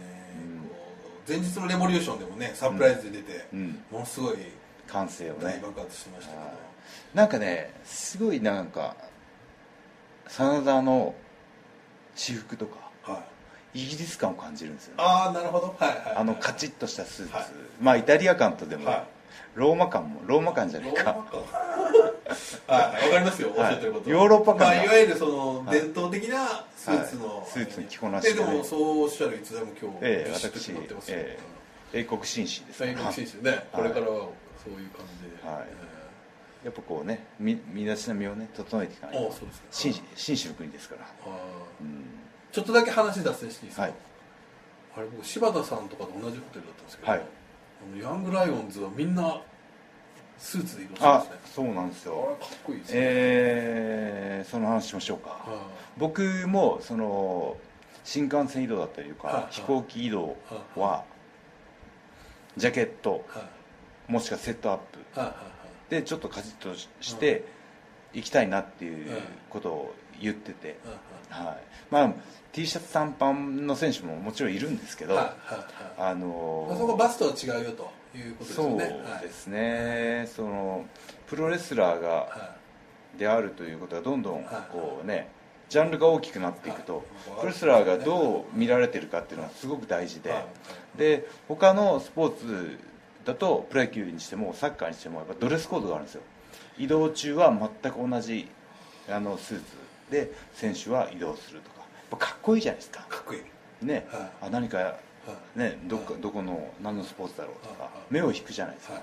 [1.29, 1.37] うん。
[1.37, 3.83] 前日のレボリューションでもねサプライズで出て、うん。
[3.91, 4.37] ものすごい
[4.87, 5.45] 感性をね。
[5.45, 6.53] 大爆発してましたけど、はい。
[7.15, 8.97] なんかねすごいなんか
[10.29, 11.15] 真田の
[12.15, 13.25] 私服とかは
[13.75, 13.85] い。
[13.85, 15.03] イギリス感を感じるんですよね。
[15.03, 15.75] ああなるほど。
[15.79, 17.47] はいはいあのカチッとしたスーツ、はい。
[17.81, 19.05] まあイタリア感とでも、はい。
[19.55, 21.11] ローマ感もローマ感じゃないか。
[21.11, 23.49] はいわかりますよ。
[23.51, 24.65] おっしゃってること、ヨーロッパ感が。
[24.67, 25.81] まあ、いわゆるそのはい。
[25.81, 27.47] 伝統的なスーツの、はい。
[27.47, 28.35] スーツの着こなしで。
[28.35, 31.39] でねでもそうおっしゃるいつでも今日ええビシッと私決まってますよ、え
[31.95, 34.29] 英国紳士です最高紳士ね、これからは
[34.65, 35.67] そういう感じで、はい。
[35.69, 35.82] え
[36.65, 39.33] やっぱこうねみ身だしなみをね整えていかないと。
[39.33, 39.67] そうですか。
[39.71, 41.31] 紳士紳士の国ですから、ああ。
[41.81, 42.05] うん。
[42.53, 43.95] ちょっとだけ話脱線していいですか、はい。
[44.97, 47.21] あれ僕柴田さんとかと同じホテルだったんですけど、はい。
[47.21, 49.41] あのヤングライオンズはみんな
[50.39, 51.33] スーツで移動してあますね。
[51.45, 52.37] そうなんですよ。
[52.41, 55.31] かっこいいですね、えーその話しましょうか。
[55.31, 57.57] は僕もその
[58.05, 60.37] 新幹線移動だったりとか飛行機移動
[60.75, 61.05] は
[62.57, 63.25] ジャケット
[64.09, 65.37] もしくはセットアップはいはい
[65.93, 67.45] でちょっとカチッとして
[68.15, 70.79] 行きたいなっていうことを言ってて、
[71.29, 71.57] はいはい、
[71.91, 72.13] まあ
[72.51, 76.13] T シャツ短パンの選手ももちろんいるんですけど、はいはいはい。
[76.13, 80.87] あのあそこバスとは違うよということですそうですね、その
[81.27, 82.57] プロレスラーがは
[83.19, 85.29] であるということがどんどんはいこうね
[85.69, 87.05] ジャンルが大きくなっていくと、はい。
[87.41, 90.47] プロレスラーがどう見られてるかっていうのはすごく大事で、はい。
[90.97, 92.79] で他のスポーツ
[93.25, 96.23] だとプロ野球にしてもサッカーにしてもやっぱドレスコードがあるんですよ。
[96.79, 98.49] 移動中は全く同じ
[99.09, 99.65] あのスーツ
[100.11, 101.79] で選手は移動するとか。
[101.79, 103.05] やっぱかっこいいじゃないですか。
[103.09, 103.87] かっこいい。
[103.87, 104.31] ね、はい。
[104.43, 104.97] あ何かは
[105.57, 105.59] い。
[105.59, 107.91] ねどっかどこの何のスポーツだろうとか。
[108.11, 109.03] 目を引くじゃないですか、はい。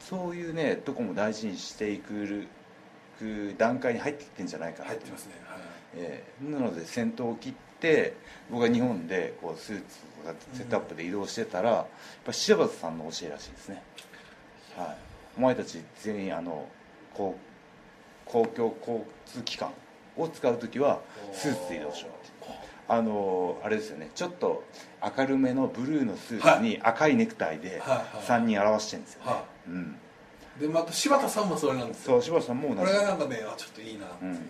[0.00, 2.46] そういうねとこも大事にしていく
[3.18, 4.94] く段階に入ってきてんじゃないかなと。
[4.94, 5.32] 入ってますね。
[5.44, 5.60] はい。
[5.94, 8.14] えーなので先頭を切って
[8.50, 9.82] 僕が日本でこうスーツ
[10.24, 11.86] とかセットアップで移動してたら、やっ
[12.24, 13.82] ぱ柴田さんの教えらしいですね、
[14.76, 14.96] はい、
[15.36, 16.68] お前たち全員あの
[17.12, 17.36] 公
[18.24, 19.72] 公共交通機関
[20.16, 21.00] を使う時は
[21.32, 22.32] スーツで移動しろって
[22.88, 24.10] あのあれですよね。
[24.14, 24.64] ちょっと
[25.16, 28.06] 明るめのブルーのスーツに赤いネクタイではいはい。
[28.26, 29.96] 3人表してるんですよね、はうん、
[30.60, 32.14] でまた柴田さんもそれなんですよ。
[32.14, 32.80] そう柴田さんも同じ。
[32.80, 34.36] これがなんかねあちょっといいなっていう、うん。
[34.36, 34.42] はい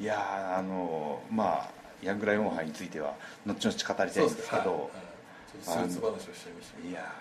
[0.00, 3.14] いやーあのまあヤングライオン杯については
[3.46, 4.90] 後々語りたいんですけど、
[5.62, 7.12] スーツ話をしちゃいましいや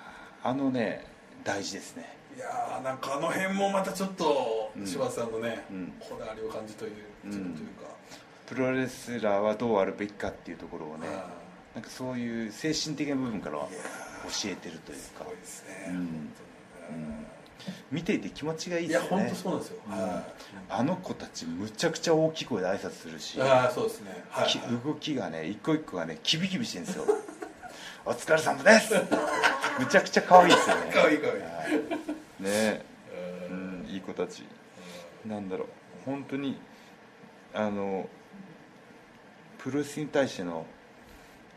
[0.43, 1.05] ーあのね
[1.43, 2.17] 大事ですね。
[2.35, 4.85] いやーなんかあの辺もまたちょっとうん。
[4.85, 5.93] 柴田さんのね、うん。
[5.99, 6.91] こだわりを感じという、
[7.25, 7.31] うん。
[7.31, 7.87] というか、
[8.47, 11.29] プロレスラーはどうあるべきかっていうところをねあ
[11.75, 13.67] なんかそういう精神的な部分から教
[14.45, 15.23] えてるというか。
[15.23, 15.95] ーすごいですね、うん。
[15.95, 16.05] 本
[16.87, 17.25] 当にね
[17.91, 19.23] 見ていて気持ちがいいいやですよね。
[19.23, 19.93] 本当そうなんですよ、うん。
[19.93, 20.23] はい。
[20.69, 24.23] あの子たちむちゃくちゃ大きい声で挨拶するしああそうですね。
[24.29, 27.05] はい、き動きがね一個一個がねキビキビしてるんですよ。
[28.05, 28.93] お疲れ様です。
[29.79, 30.91] むちゃくちゃ可愛いですよね。
[30.93, 31.41] 可愛い可愛い。
[31.41, 31.47] は
[32.39, 32.43] い。
[32.43, 32.81] ね。
[33.49, 34.43] ううんんいい子たち。
[35.25, 35.67] なんだろう。
[36.05, 36.59] 本当に
[37.53, 38.07] あの
[39.57, 40.65] プロレスに対しての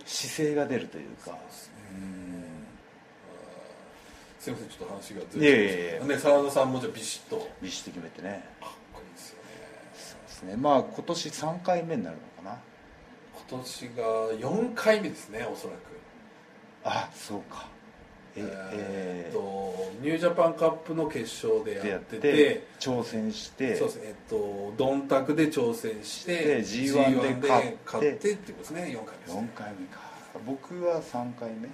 [0.05, 1.33] 姿勢が出るというか。
[1.33, 1.75] ですね。
[1.93, 2.32] うん
[4.43, 7.37] すいませんちょっと話がずいやいやいやね澤田さんもじゃあビシッと。
[7.37, 8.45] かっビシッと決めてね。
[8.61, 9.49] こいいですよね。
[9.95, 10.57] そうですね。
[10.57, 12.59] まあ今年3回目になるのかな。
[13.49, 14.03] 今年が
[14.51, 15.79] 4回目ですねおそらく。
[16.83, 17.69] あそうか。
[18.35, 19.33] ええー。
[19.33, 22.21] とニュージャパンカップの決勝でやってて。
[22.21, 23.77] てて挑戦して。
[23.77, 24.03] そうですね。
[24.07, 27.79] えっとドンタクで挑戦してで G1 で勝って。
[27.87, 28.83] 勝ってことですね。
[28.87, 29.51] 4回目ですね。
[29.55, 30.01] 4回目か。
[30.45, 31.69] 僕は3回目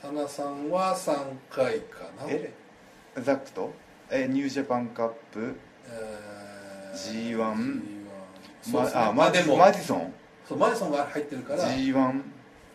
[0.00, 1.16] 田中さんは3
[1.50, 2.28] 回かな。
[2.28, 2.52] え
[3.16, 3.72] ザックと
[4.10, 5.56] えニュージャパンカップ
[5.86, 7.82] えー G1
[8.62, 9.00] そうですね。
[9.00, 9.56] まあまあでも。
[9.56, 10.12] マジソン？
[10.48, 11.64] そうマジソンが入ってるから。
[11.64, 11.96] G1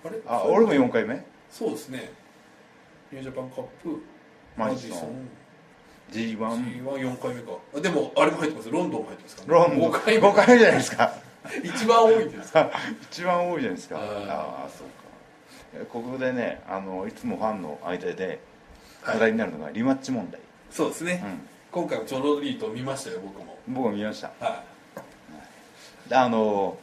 [0.06, 0.18] あれ？
[0.28, 1.24] あ俺も4回目？
[1.50, 2.12] そうですね。
[3.12, 4.02] ニュージャパンカップ
[4.58, 5.30] マジソン。
[6.12, 7.52] G1 G14 回目か。
[7.76, 8.70] あでもあれも入ってます。
[8.70, 11.14] ロンドンも入ってますから、ロンドン5回目5回目じゃないですか。
[11.64, 12.70] 一番多いんですか？
[13.10, 13.98] 一番多いじゃないですか。
[13.98, 14.94] あーああそうか。
[15.03, 15.03] え
[15.92, 18.40] ここでねあのいつもファンの間で
[19.02, 19.16] はい。
[19.16, 20.40] 話題になるのがリマッチ問題、
[20.72, 21.24] そうですね、
[21.72, 23.58] 今回もジョロリート見ましたよ僕も。
[23.68, 24.32] うん、僕も見ました。
[24.40, 24.64] は
[26.08, 26.78] であの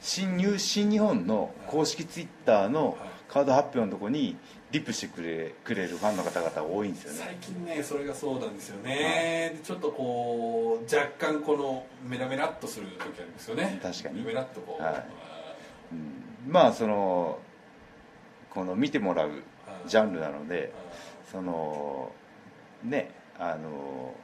[0.00, 2.96] 新入新日本の公式ツイッターのはい。
[3.28, 4.36] カード発表のとこに
[4.70, 7.18] リプしてくれくれるファンの方々多いんですよね。
[7.24, 13.80] 最近ねそれがそうなんですよね、でちょっとこう若干このメラメラっとする時あるんですよね。
[13.82, 14.22] 確かに。
[14.22, 15.04] メラっとこう、はい。
[15.92, 16.52] うん。
[16.52, 17.40] まあその
[18.56, 19.30] この見てもらう
[19.86, 20.72] ジャンルなので
[21.30, 22.10] その
[22.82, 24.14] ねあの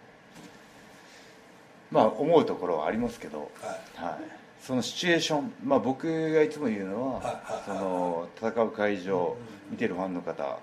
[1.91, 4.05] まあ思うところはありますけど、はい。
[4.07, 4.19] はい、
[4.63, 7.63] そのシチュエーション、まあ、僕がいつも言うのは、はいはいはい。
[7.67, 9.37] その戦う会場、
[9.71, 10.59] 見てるファンの方、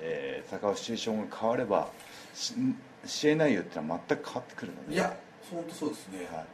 [0.00, 1.86] えー戦うシチュエーションが変われば
[2.34, 2.54] し
[3.06, 4.94] 試合内容ってのは全く変わってくるので。
[4.94, 5.16] いや
[5.52, 6.18] 本当そうですね。
[6.18, 6.26] はい。
[6.26, 6.46] はい。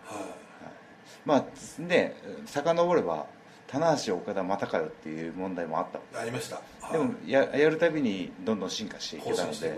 [1.24, 1.44] まあ
[1.88, 3.24] で遡れば
[3.70, 6.56] 棚橋岡田またかよっていう問題もあったありました。
[6.56, 6.92] はい。
[6.92, 9.74] でもややるたびにどんどん進化していけ更たので。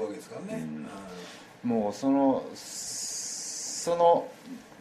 [1.63, 4.29] もうそのその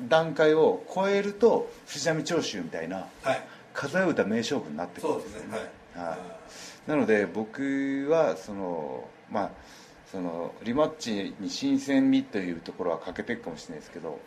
[0.08, 3.43] 段階を超えると藤波長州みたいなはい。
[3.74, 5.58] 数え歌名勝負になってくるそうですね。
[5.95, 6.89] はい、はい。
[6.89, 9.52] なので僕はそのまあ
[10.12, 14.19] そのリマッチに新鮮味というところは欠けてるかもしれないですけど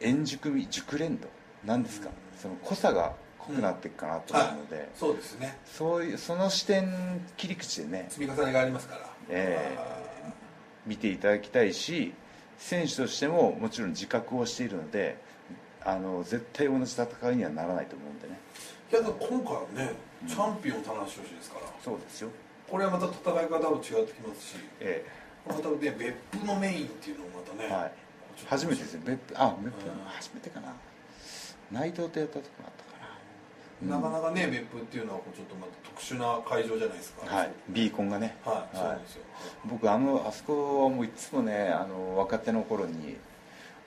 [0.00, 1.28] 円熟味熟練度
[1.66, 5.56] なんですか、うんその濃さが濃くなっていくかなと思うので、そうですね。
[5.64, 8.06] そういうその視点切り口でね。
[8.10, 9.10] 積み重ねがありますから。
[9.28, 9.76] え
[10.86, 12.12] 見ていただきたいし
[12.58, 15.18] 選手としてももちろん自覚をしているので
[15.84, 18.38] あの絶対同じ戦いにはならないと思うんでね。
[18.92, 19.94] いやでも今回はね
[20.28, 21.66] チャンピオン田中宏ですから。
[21.82, 22.28] そうですよ。
[22.70, 25.04] これはまた戦い方も違ってきますしえ
[25.48, 27.92] またね別府のメインっていうのもまたね、えはい。
[28.46, 29.00] 初めてですよ。
[29.04, 30.04] 別府あ別府うん。
[30.06, 30.74] 初めてかな
[31.72, 34.00] 内藤とやった時もあったかな。
[34.00, 37.26] かなかね別府っていうのはちょっとまた特殊な会場じゃないですか。
[37.26, 37.50] なはい。
[37.70, 38.36] ビーコンがね。
[38.44, 39.22] はい、そうなんですよ。
[39.64, 43.16] 僕あのあそこはもういつもねあの若手の頃に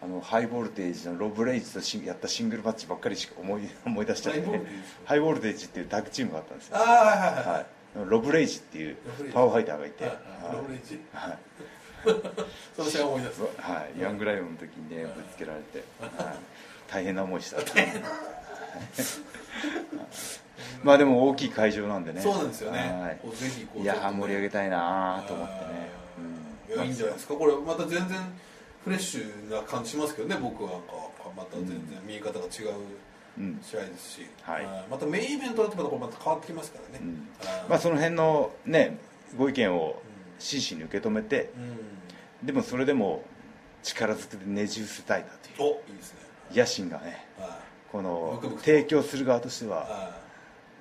[0.01, 4.61] あのハイボルテージのロブレイジとやったシングルマッチばっかりしか思い 思い出しちゃって、ね、
[5.05, 6.77] ハイボルテージっていうタッグチームがあったんですよ。
[6.77, 7.65] ああはいはいはい、はい、
[8.09, 8.97] ロブレイジっていう
[9.33, 10.55] パワーファイターがいて、はいはい。
[10.55, 11.01] ロブレイジ。
[11.13, 11.37] はい。
[12.75, 13.41] その試合を思い出す。
[13.41, 16.11] はい、ヤングライオンの時にねぶつけられて、はい、
[16.91, 17.58] 大変な思いした
[20.84, 22.21] まあでも大きい会場なんでね。
[22.21, 25.91] そうなんですよね、ぜひこういや盛り上げたいなと思ってね、
[26.69, 27.34] いやいいんじゃないですか。
[27.36, 28.17] これまた全然
[28.84, 30.93] フレッシュな感じしますけどね僕はなんか
[31.36, 32.69] また全然見え方が違う
[33.38, 34.67] うんうん試合ですし、はい。
[34.89, 37.06] またメインイベントだとまたまた変わってきますからね、
[37.69, 38.97] まあ、その辺のね
[39.38, 40.02] ご意見を
[40.39, 41.52] 真摯に受け止めて
[42.43, 43.23] うでもそれでも
[43.84, 45.73] 力ずくでねじ伏せたいなとん、いう。
[45.75, 46.19] おいいですね
[46.53, 47.59] 野心がねは
[47.91, 50.15] この提供する側としては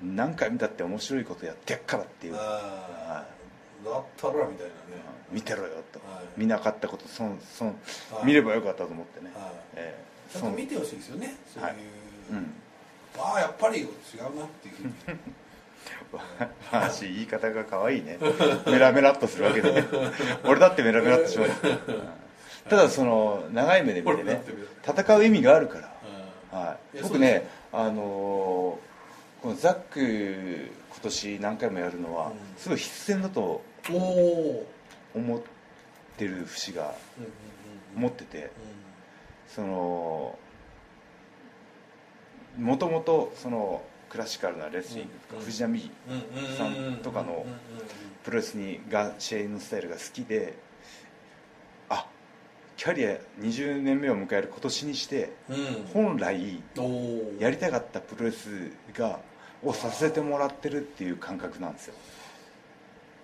[0.03, 2.33] 何回見たって面白いことやってやっからっていい。
[2.33, 5.09] うだったらみたいなね。
[5.31, 5.99] 見てろよと。
[6.01, 6.25] はい。
[6.37, 7.69] 見なかったこと損損
[8.13, 8.27] はい。
[8.27, 9.31] 見ればよかったと思ってね。
[9.35, 9.53] はい。
[9.77, 9.97] え
[10.31, 10.33] え。
[10.33, 11.35] ちゃんと見てほしいですよね。
[11.53, 11.71] そういう、
[13.19, 13.89] ああやっぱり違う
[14.37, 14.75] なっていう。
[14.75, 15.19] ふうに
[16.71, 18.19] 話言い方が可愛いね。
[18.67, 19.85] メラメラっとするわけで。
[20.45, 21.51] 俺だってメラメラっとします。
[21.67, 22.09] うん
[22.69, 24.43] ただその長い目で見てね
[24.87, 25.93] 戦う意味があるから。
[26.53, 26.59] うん。
[26.59, 27.01] はい。
[27.03, 28.89] 僕ねあのー
[29.43, 32.35] このザック今年何回もやるのはうん。
[32.57, 33.63] すごい必然だと
[35.15, 35.41] 思っ
[36.17, 36.93] てる節が
[37.95, 38.51] 持ってて
[39.47, 40.37] その
[42.59, 45.45] もともとそのクラシカルなレスリングとかうん。
[45.45, 45.91] 藤波
[46.57, 47.47] さんとかの
[48.25, 50.68] プロレスにが試合のスタイルが好きであ
[52.79, 55.57] キャリア20年目を迎える今年にしてうん。
[55.93, 56.63] 本来
[57.41, 59.19] やりたかったプロレスが
[59.65, 61.95] をさせてもらってるっていう感覚なんですよ。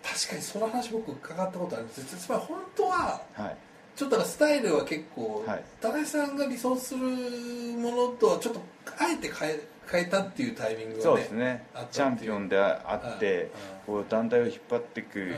[0.02, 2.16] 確かにその話僕伺ったことあるんです。
[2.16, 3.56] つまり本当ははい。
[3.94, 5.64] ちょっとスタイルは結構、はい。
[5.80, 8.60] 高橋さんが理想するものとはちょっと
[8.98, 11.64] あえて変え変えたっていうタイミングがねそうですね。
[11.92, 13.52] チャンピオンであって
[13.86, 15.36] こう団体を引っ張っていく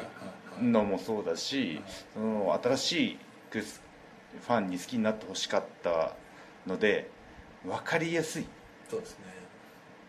[0.62, 1.82] のもそうだし
[2.14, 3.18] その新し
[3.50, 3.62] く
[4.44, 6.14] ファンに好きになってほしかった
[6.66, 7.10] ので
[7.64, 8.46] 分かりやすい、
[8.90, 9.24] そうですね。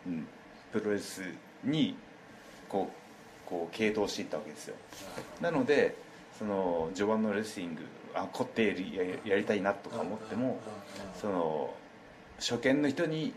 [0.07, 0.27] うん、
[0.71, 1.21] プロレス
[1.63, 1.95] に
[2.69, 4.75] こうこう傾倒していったわけですよ。
[5.41, 5.95] なので
[6.37, 7.81] その序盤のレスリング
[8.13, 10.59] あ凝ってやりややりたいなとか思っても
[11.19, 11.73] その
[12.39, 13.33] 初見の人に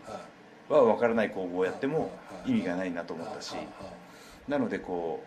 [0.68, 2.10] は分からない工房をやっても
[2.46, 3.54] 意味がないなと思ったし
[4.48, 5.24] なのでこ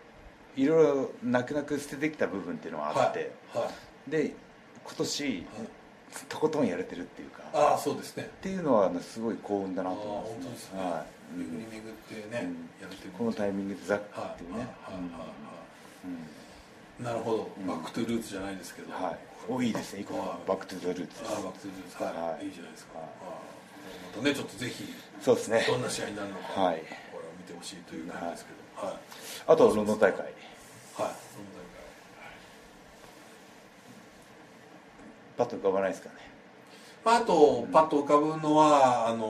[0.56, 3.32] ういろいろ泣く泣く捨ててきた部分っていうのはあって、
[4.06, 4.34] で
[4.84, 5.46] 今年
[6.28, 7.42] とことんやれてるっていうか。
[7.52, 8.24] ああそうですね。
[8.24, 10.80] っていうのはねすごい幸運だなと思いあー本当ですね。
[10.80, 11.38] はい。
[11.38, 12.70] 巡り巡ってね、うん。
[12.80, 14.02] やれてるこのタイミングでザッっ
[14.36, 14.46] てい。
[14.46, 14.68] うね
[17.00, 17.66] なるほど、うん。
[17.66, 19.18] back to roots じゃないですけど、はい。
[19.48, 20.20] おいいですねいいこと。
[20.20, 20.48] はい。
[20.48, 21.06] back to the roots。
[21.06, 22.02] です back to roots。
[22.04, 22.46] はい、はい。
[22.46, 24.84] い、いじゃないですか、またねちょっとぜひ
[25.20, 25.64] そうですね。
[25.66, 26.78] どんな試合になるのか、はい。
[27.10, 28.86] これを見てほしいという感じですけど。
[28.86, 28.96] はい。
[29.48, 30.20] あとロンドン大会。
[30.20, 30.32] はい
[30.94, 31.14] はい
[35.36, 36.14] パッと浮かばないですかね。
[37.04, 39.26] まあ、あとパッと浮かぶのはあの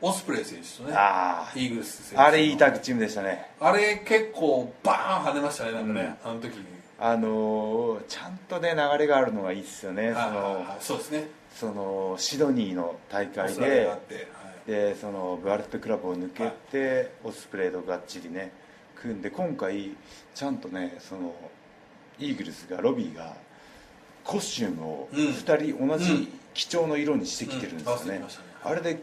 [0.00, 3.50] ーオスプレイ選手とねあイーグルス選手ああれいいタッグチームでしたね。
[3.60, 6.64] あれ結構バーン跳ねましたねなんかね、あの時に。
[6.98, 10.12] あのーちゃんとね流れがあるのがいいですよね。
[10.12, 11.28] そはいはいのはいそうですね。
[11.54, 13.86] そのシドニーの大会で。
[13.86, 13.98] はい。
[14.66, 18.52] でそのブアレットクラブを抜けて、オスプレイとがっちりね
[18.94, 19.90] 組んで今回
[20.36, 21.34] ちゃんとねその
[22.20, 23.34] イーグルスがロビーが
[24.24, 25.18] コスチュームをうん。
[25.28, 25.98] 2人同うん。
[26.00, 28.22] じ基調の色にしてきてるんですよね。
[28.62, 29.00] あれで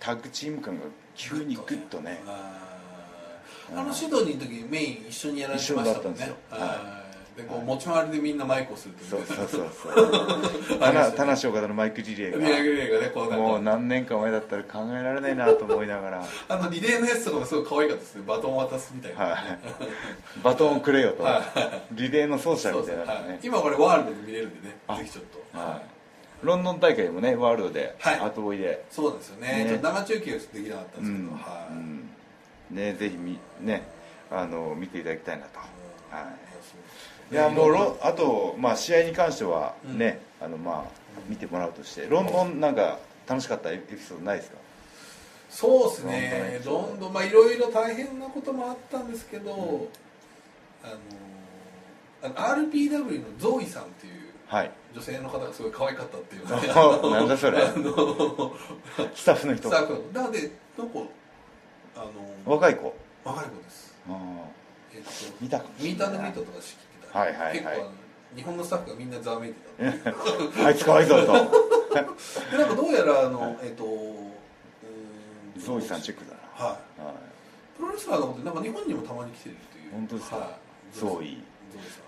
[0.00, 0.82] タッグチーム感が
[1.16, 2.20] 急にグッとね。
[2.26, 5.90] あのシドニーの時メイン一緒にやられてましたもんね。
[5.90, 6.36] 一緒だったんですよ。
[6.50, 6.97] はい
[7.38, 9.10] でこうはい持ち回りでみんなマイクをするという。
[9.10, 10.78] そうねそうそうそう。
[10.80, 16.24] 田中田中岡田のマイクリレーーリレーがねこうがもう何年か前だったら考えられないなと思いながら。
[16.48, 19.58] あのリレーのやつとかもすごい可愛かったですねバトンを渡すみたいな、はい。
[20.42, 21.22] バトンをくれよと。
[21.22, 21.42] は
[21.92, 23.38] リレーの奏者みたいなのねはい。
[23.42, 24.76] 今これワールドで見れるんでね。
[24.88, 24.96] あ。
[24.96, 25.82] ぜひちょっと、はい。
[26.42, 28.18] ロンドン大会もねワールドではい。
[28.18, 29.64] 後追いで、そうなんですよね。
[29.64, 29.78] ね。
[29.80, 31.30] 生中継はできなかったんですけど、うん。
[31.34, 32.10] はい、うん。
[32.70, 33.82] ねぜひみね
[34.30, 36.47] あの見ていただきたいなと、うんはい
[37.30, 40.90] いやもうロあと、まあ、試合に関してはね、あのまあ
[41.28, 44.56] 見てもらうとしてロンドンなんか楽しかったエピソードないですか？
[45.50, 46.60] そうですね。
[46.64, 49.88] ロンドンどんどんまあいろいろ大変なこともあったんですけど、
[50.82, 50.94] あの
[52.22, 54.12] あの RPW のゾイさんっていう
[54.46, 54.70] はい。
[54.94, 56.50] 女性の方がすごい可愛かったっていうね
[57.12, 57.58] なんだそれ。
[59.14, 59.68] スタッフの人。
[59.68, 60.00] スタッフの。
[60.22, 61.06] なのでどこ
[61.94, 61.98] あ
[62.46, 62.94] の若い子。
[63.24, 63.94] 若い子です。
[64.08, 64.12] あ
[64.94, 65.10] えっと
[65.40, 65.92] 見たかもしれない。
[65.92, 66.78] ミートミートとか仕切
[67.12, 67.52] たはいはいはい。
[67.54, 67.90] 結構
[68.36, 69.60] 日本のスタッフがみんなざわめいて
[70.04, 70.64] た。
[70.66, 71.32] あいつかわいそうと。
[72.52, 76.66] でなんかどうやらあのえっとうーんゾイさんチェックだな。
[76.66, 77.00] はい。
[77.02, 77.14] はい。
[77.76, 79.92] プロレスラーのことなんか日本にもたまに来てるっていう。
[79.92, 80.36] 本当ですか？
[80.36, 80.48] はい。
[80.98, 81.10] ゾイ。
[81.10, 81.42] ゾイ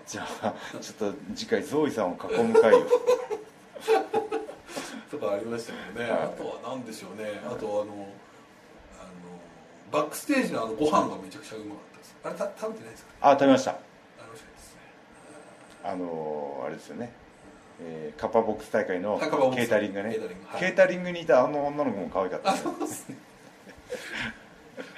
[0.05, 2.85] じゃあちょっと次回ゾイさんを囲む会を。
[5.11, 6.21] とかありましたけどね、はい。
[6.23, 7.41] あとは何でしょうね。
[7.45, 7.87] あとあのあの
[9.91, 12.15] バックステージのあのご飯がめちゃくちゃうまかったです。
[12.23, 13.75] あれた食べてないですかあ食べました
[15.83, 17.11] あのーあれですよね、
[17.81, 20.11] えーカッパボックス大会のケータリングね。
[20.11, 20.45] ケータリング。
[20.47, 20.59] はい。
[20.59, 22.51] ケータリングにいたあの女の子も可愛かった。
[22.51, 23.15] あそうですね。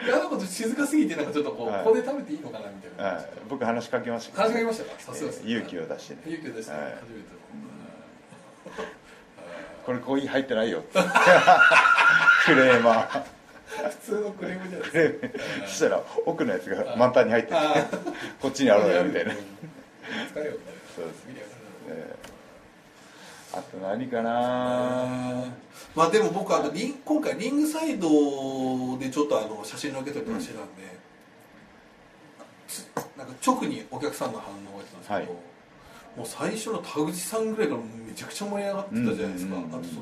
[0.05, 1.83] いやなんかちょっと静かすぎてなんかちょっとこう、はい。
[1.83, 3.15] ここで食べていいのかなみたいな。
[3.15, 4.99] はい、僕話しかけました話しかけましたか？
[4.99, 6.21] さすがです、えー勇気を出してね。
[6.25, 6.81] 勇気を出して、はい。
[6.81, 7.01] 初めて
[8.83, 8.85] の、
[9.85, 10.79] これコーヒー入ってないよ。
[10.79, 10.99] っ て
[12.45, 13.23] クレーマー。
[13.89, 15.67] 普通のクレームじゃないですか。
[15.67, 17.87] そしたら奥のやつが満タンに入っててあ
[18.41, 19.33] こっちにあろうよみたいな
[20.03, 20.51] 疲れよ。
[20.95, 22.33] そうです見りゃ分かるえー
[23.55, 25.45] あと何かな？
[25.95, 28.09] まあでも僕あのリン今回リングサイド
[28.97, 30.81] でちょっとあの写真の受け取りとかしてたんで、
[32.67, 35.25] つなんか直にお客さんの反応が出たんですけど、はい。
[36.17, 39.71] もう最初の田口さんぐらいからめちゃくちゃ盛り上がってたじゃないですか、うんうんうん。
[39.71, 40.01] うんあとその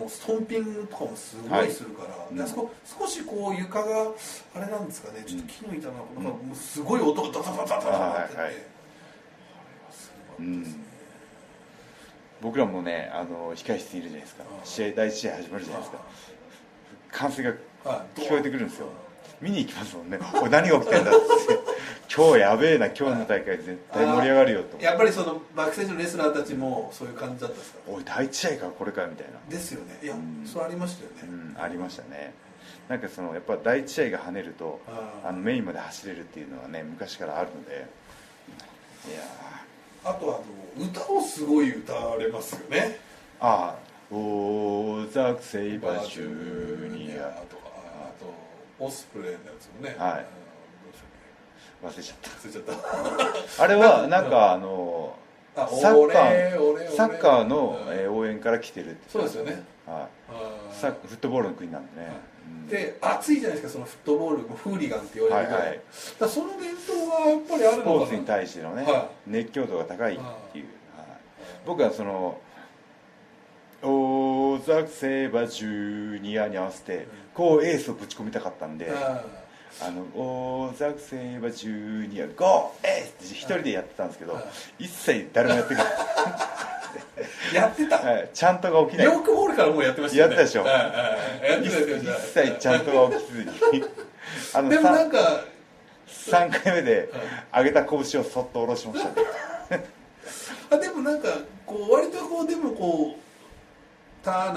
[0.00, 2.34] もうストンピングとかもすごいするから、はい。
[2.34, 4.10] であそこ少しこう床が
[4.56, 8.34] あれなんですかねちょっと木の板なのかな、なんかもうすごい音がダダダダダダって。
[8.34, 8.54] て、はいはい
[10.38, 10.78] あれはすごかったですね、
[12.40, 14.44] 僕らもねあの控え室にいるじゃないですか。
[14.44, 14.66] うん。
[14.66, 15.98] 試合第一試合始まるじゃないですか。
[17.10, 17.50] 歓声が
[17.84, 18.20] はい。
[18.20, 18.86] 聞こえてくるんですよ。
[19.40, 20.18] 見に行きますもんね。
[20.42, 21.20] おい何が起きてんだって。
[22.14, 22.86] 今日やべえな。
[22.86, 24.82] 今日の大会絶対盛り上がるよと。
[24.82, 27.78] やっぱりそのバックステージのレスラーたちもそういう感じだったんですか？
[27.88, 29.32] おい第一試合かこれかみたいな。
[29.48, 29.98] ですよね。
[30.02, 30.46] いや、うん。
[30.46, 31.16] それありましたよね、
[31.56, 32.32] うんありましたね。
[32.88, 34.80] なんかそのやっぱ第一試合が跳ねると
[35.24, 37.86] あのメインまで走れるっていうのはね昔からあるので。
[39.08, 39.20] いや
[40.04, 40.42] あと
[40.78, 42.98] あの歌をすごい歌われますよね。
[43.40, 47.62] ーああオーザークセイバーシュニアとか。
[47.66, 49.96] あとオスプレイのやつもね。
[49.98, 50.26] はい。
[51.84, 53.56] 忘れちゃっけ忘れちゃった。
[53.56, 55.14] た あれはなんかあの
[55.56, 57.78] あサッカーサッカーの、
[58.16, 59.62] 応援から来てるってそうですよね。
[59.86, 60.74] はあい、ー。
[60.80, 62.37] サッフットボールの国なんでね、うん
[62.68, 65.70] で熱いじゃないですかそのフットボールもフーリガンって言われるぐらい、はい。
[65.70, 65.80] はい
[66.20, 70.16] だその伝統はやっぱりあるのスポーツに対してのね、は熱狂度が高いっ
[70.52, 70.64] ていう、
[70.96, 71.06] はい。
[71.66, 72.40] 僕はその
[73.82, 79.24] 大ザクセーバージュニアに合わせてこうエースをぶち込みたかったんで、あ
[79.80, 84.40] あの大ザクセーバージュニアゴーエースって一人でやってたんですけど、は
[84.78, 84.84] い。
[84.84, 88.02] 一切誰もやってくれー やってた。
[88.02, 89.06] ない、はい、ちゃんとが起きない。
[89.06, 90.36] ヨークボールからもうやってましたよね。
[90.36, 90.62] やったでしょ。
[90.64, 93.50] はいはいはいやって一切ちゃんとが起きずに
[94.54, 95.44] あのでもなんか
[96.06, 97.10] 3, 回目で
[97.52, 99.84] 上げた拳をそっと下ろしましたね。
[100.70, 101.28] あでもなんか
[101.66, 103.20] こう割とこうでもこう
[104.24, 104.54] 「棚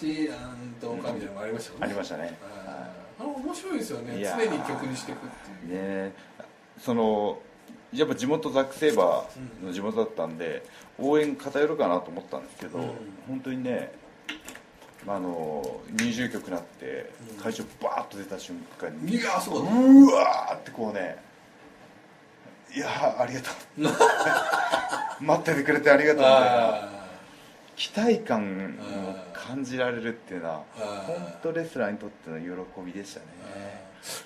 [0.00, 1.86] 橋なんとか」みたいなのもありましたよね。
[1.86, 2.38] ありましたね。
[3.18, 4.24] あの面白いですよね。
[4.24, 5.30] 常に曲にしていくっ
[5.66, 6.06] ていう。
[6.06, 6.12] ね
[6.78, 7.38] その
[7.92, 10.64] やっぱ地元ザック・セイバーの地元だったんで、
[10.98, 12.84] 応援偏るかなと思ったんですけど、うん。
[13.28, 13.92] 本当にね、
[15.06, 17.42] まあ、あの入場曲になってうん。
[17.42, 19.70] 会場バーッと出た瞬間に、いやーそうだ。
[19.70, 21.16] うわーってこうね
[22.74, 23.82] いやーありがとう。
[25.24, 26.48] 待っててくれてありがとうみたいな。
[26.76, 27.02] あ
[27.74, 28.76] 期待感
[29.32, 30.62] を感じられるっていうのは
[31.06, 32.46] 本当レスラーにとっての喜
[32.84, 33.26] びでしたね。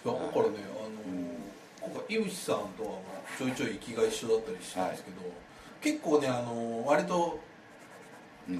[0.04, 1.36] だからねあのー
[1.80, 2.98] 今回井口さんとは
[3.38, 5.16] ちょいちょい生きが一緒だったりしたんですけど、
[5.80, 7.40] 結構ねあのー割とうん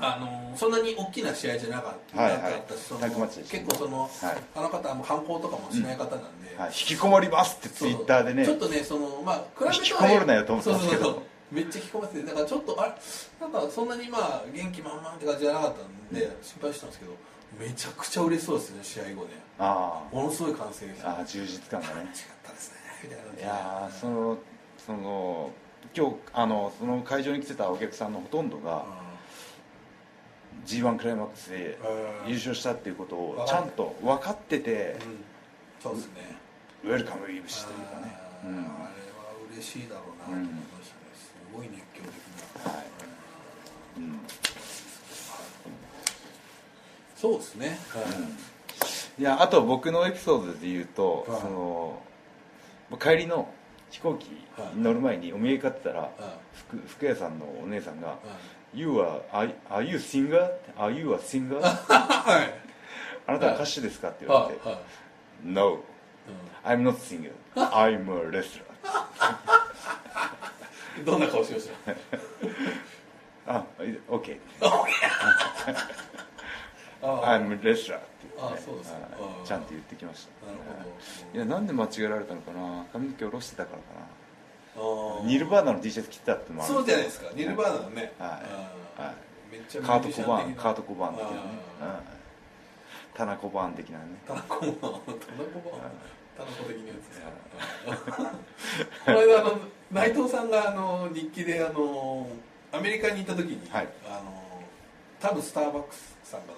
[0.01, 2.53] あのーそんなに大きな試合じゃなかった,、はいはい。
[2.55, 4.11] ったし結構その、はい。
[4.55, 8.45] あの方はもう反抗とかもしない方なんで、はい、引きこもりますってツイッターでね。
[8.45, 11.23] ちょっとねそのまあ比べたら引きこもるなよと思ったんですけど。
[11.53, 12.93] めっちゃ引きこもっててだからちょっとあれ？
[13.41, 17.13] なんかそんなにまあ元気満々って感じじゃなかったんで、心配したんですけど
[17.61, 19.29] めちゃくちゃ嬉しそうですね試合後ね。
[19.61, 21.95] あものすごい歓声であ充実感がね。
[21.95, 22.07] 違っ
[22.43, 23.43] たですねみたいないで。
[23.43, 24.39] やーその
[24.85, 25.51] その
[25.97, 28.85] 今日あのその会場に来てたお客さんのほとんどが
[30.67, 31.79] g 1クライマックスで
[32.25, 32.31] うん。
[32.31, 35.25] 優勝したっていうことをちゃんと分かっててうん。
[35.83, 36.37] そうですね。
[36.85, 38.17] ウェルカムイブシというかね。
[38.45, 38.59] あーうん。
[38.59, 38.71] あれは
[39.53, 40.25] 嬉しいだろうな。
[40.27, 40.51] と思いま
[40.85, 41.01] したね。
[41.15, 42.85] すごい熱狂的な、はい。
[43.99, 44.21] うん。
[47.17, 47.79] そうですね、
[49.19, 49.23] い。
[49.23, 51.41] やあと僕のエピソードで言うと、はい。
[51.41, 52.03] その
[53.01, 53.49] 帰りの
[53.91, 56.11] 飛行機に乗る前にお土産買ってたら、
[56.55, 58.19] 服服屋さんのお姉さんが
[58.77, 60.51] 「You are, are, are you singer?
[60.79, 61.59] Are you a singer?
[61.65, 62.55] はい
[63.27, 64.79] あなたは歌手ですか?」って言われてはい
[65.43, 65.81] 「No,
[66.65, 67.33] I'm not singer.
[67.55, 68.63] I'm a wrestler.
[71.05, 71.93] どんな顔しました」
[73.59, 73.65] あ、
[74.09, 74.39] OK.
[77.03, 77.97] あ I'm a wrestler.
[77.97, 78.07] って
[78.37, 79.09] 言ってあそうですかはい
[79.43, 80.47] あちゃんと言ってきました。
[80.47, 80.91] なるほど
[81.35, 84.07] いや、なんで間違えられたのかな髪の毛下ろしてたからかな
[85.25, 86.75] ニルバーナの T シャツ着てたってのもある。
[86.75, 87.31] そうじゃないですか。
[87.35, 88.31] ニルバーナのね、はい。
[88.31, 89.15] うんはい。
[89.53, 90.55] めっちゃカート・コバーン。
[90.55, 91.39] カート・コバーン的なね。
[93.15, 94.05] タナ・コバーン的なね。
[94.27, 94.73] タナコバーン。
[94.73, 95.21] タナコバーン。
[96.37, 98.33] タナコ的なやつですか。
[99.07, 99.59] この間あの
[99.91, 102.29] 内藤さんがあの日記であの
[102.73, 103.89] アメリカに行った時に、はい。
[104.07, 104.43] あの
[105.21, 106.53] 多分スターバックスさんが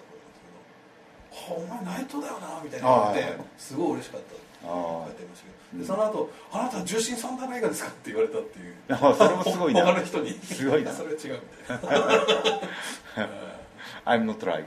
[1.51, 5.59] お前内藤だよな」みたいな言われてすごい嬉しかったってあ書いてましたけど。
[5.81, 8.75] でその後あなたは重心サンダーナイガーですか?」って言われたっていう。
[8.95, 9.85] あそれもすごいな。
[9.87, 10.33] 他の人に。
[10.43, 10.93] すごいな。
[10.95, 11.89] それは違うみたいな
[14.07, 14.67] I'm not かそうで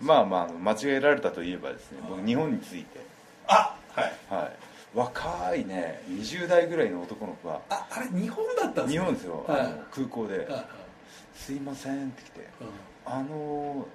[0.00, 3.00] まあまあ間違えられたといえばですね僕日本について。
[3.46, 4.12] あはい。
[4.28, 4.52] はい。
[4.94, 8.98] 若いね20代ぐらいの男の子がああれ日本だったんですか？
[8.98, 9.44] 日本ですよ、
[9.92, 10.38] 空港で。
[10.38, 10.64] はいはい
[11.36, 12.40] 「すいません」って来て。
[12.60, 12.68] うん
[13.10, 13.86] あの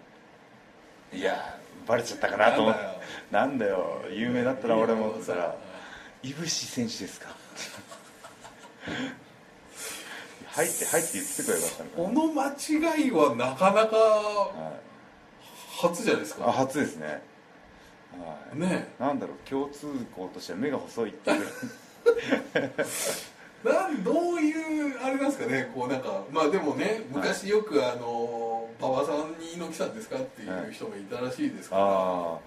[1.13, 2.79] ーいやバレちゃったかなと思って
[3.31, 4.01] なんだよ。
[4.11, 5.09] 有名だったら俺も。
[5.09, 5.55] って言ったら
[6.23, 7.27] 「いぶし選手ですか?
[10.53, 12.51] 」入って入って言ってくればよかったこの間
[12.97, 13.95] 違いはなかなか
[15.81, 17.21] 初じゃないですあか初ですね。
[18.17, 18.59] はい。
[18.59, 21.47] ねなんだろう共通項としては目が細いっていう
[23.63, 25.69] なんどういうあれなんですかね？
[25.73, 32.39] こうなんかまあでもね昔よくあの馬場さんに猪木さんですかっていう人もいたらしいですから、ああ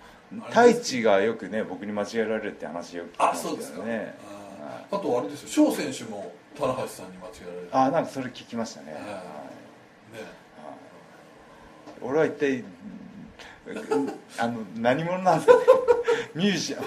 [0.42, 4.14] あれ太一がよくね僕に間違えられるって話よく聞きあますそうですか、よね
[4.60, 5.48] あーあとあれですよ。
[5.70, 9.02] 翔選手も棚橋さんに間違えられるああなんかそれ聞きましたね、はい。
[9.02, 9.12] はい。
[9.14, 9.20] ね。
[12.02, 12.62] 俺は一体
[13.66, 15.64] うんあの何者なんですかね？
[16.34, 16.84] ミュージシャン。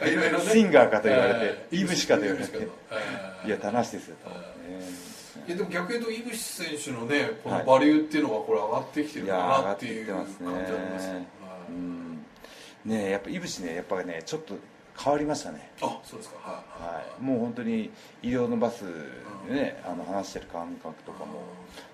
[0.00, 0.44] あいろいろね。
[0.50, 2.56] シンガーかと言われてえーイブシかと言われて。
[2.56, 2.78] イブシかと。
[2.92, 3.05] えー
[3.46, 4.16] いや田無ですよ
[5.46, 7.66] いでも逆に言うと井口選手のねこのはい。
[7.66, 10.02] バリューっていうのがこれ上がってきてるかなってい。
[10.02, 11.28] う感じありますね。
[11.68, 12.24] うん。
[12.84, 14.54] ねえやっぱいぶしねやっぱねちょっと
[14.98, 15.70] 変わりましたね。
[15.82, 16.38] あそうですか。
[16.38, 16.94] はい。
[16.96, 17.90] はい、もう本当に
[18.22, 18.84] 医療のバス
[19.48, 21.42] でね、あの話してる感覚とかも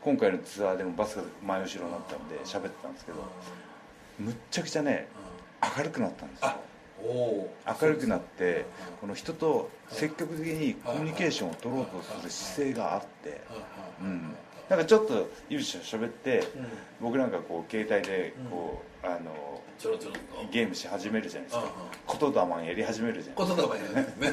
[0.00, 3.18] 今回のツアーでもバスが前後ろになったんで喋ってたんですけど
[4.18, 5.08] むっちゃくちゃね
[5.76, 6.54] 明るくなったんですよ
[7.02, 8.64] 明るくなって
[9.00, 13.40] この人と積極的にコミュニケーションを取ろうとする姿勢があって
[14.00, 14.34] うん。
[14.68, 16.44] なんかちょっとゆるしと喋って
[17.00, 19.60] 僕なんかこう携帯でこうあの
[20.50, 21.64] ゲームし始めるじゃないですか。
[22.20, 24.32] 言霊やり始めるじゃないことだばやですね。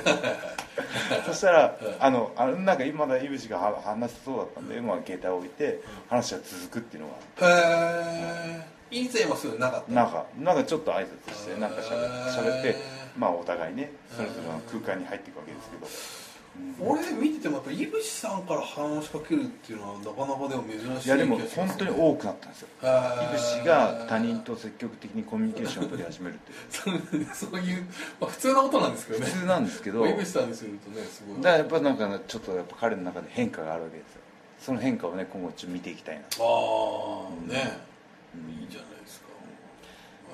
[1.26, 1.96] そしたらうん。
[2.00, 7.10] あのあのなんか今まだいぶしがは話しそうだったんで、まあ、携帯を置いて話が続くっていうの
[7.42, 9.92] がへえ以前はそういうのなかった。
[9.92, 12.76] なんかなんかちょっと挨拶してなんかしゃべへーしゃべって
[13.18, 16.98] まあお互いねそれぞれの空間に入っていくわけですけど、うん。
[16.98, 22.68] 俺見ててもやっぱ井渕さんから話しかけるっていうのはなかなかでも珍しいいやでも本当に多くなったんですよ。
[22.82, 23.30] へー。
[23.30, 27.28] いぶしが他人と積極的にコミュニケーションを取り始めるっていう。
[27.36, 27.86] そういう、
[28.20, 29.26] まあ、普通のことなんですけどね。
[29.26, 31.38] 普通なんですけど井渕さんにするとねすごい。
[31.38, 34.22] だからやっぱなんかちょっとやっぱ彼の中で変化があるわけですよ。
[34.60, 37.90] その変化をね今後ちょっと見ていきたいなああね、うん
[38.36, 39.28] いいじゃないですか。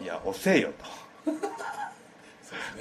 [0.02, 0.74] いや遅えよ
[1.26, 1.32] と。
[1.32, 1.40] ね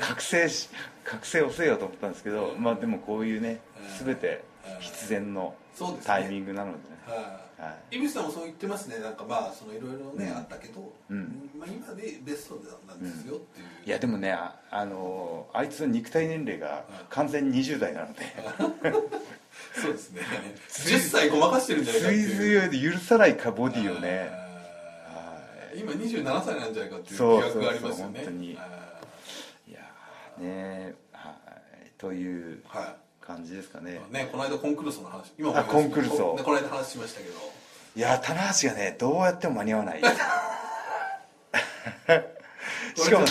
[0.01, 0.69] 覚醒し
[1.05, 3.61] 覚醒遅えよと思ったんですけどまあでもこういうね
[4.01, 4.81] うん全てうん。
[4.81, 5.55] 必然の
[6.05, 6.95] タイミングなのでね。
[7.91, 8.99] 井渕さんもそう言ってますね。
[8.99, 10.37] なんかまあそのいろいろね、うん。
[10.37, 11.51] あったけど、うん。
[11.57, 18.23] まあ、今でベストなんですよっていう、いやでもねああのあいつの肉体年齢が完全に20代なので。
[19.81, 20.23] そうですね。
[20.69, 24.44] 10歳ごまかしてるんじゃないかって水いう水で許さないかボディをね
[25.77, 28.21] 今27歳なんじゃないかっていうそう疑惑がありますよね。
[28.21, 28.59] そうそう本当に。
[28.59, 29.01] あ
[29.69, 29.71] い。
[29.71, 31.35] いやーねはい。
[31.99, 32.63] という
[33.21, 34.01] 感じですかね。
[34.11, 34.13] い。
[34.13, 37.35] ねこの間コンクルーソの話今あコンクルーソねこの間話しましたけど。
[37.97, 40.03] いや棚橋がねどうやっても間に合わない
[42.95, 43.27] しかも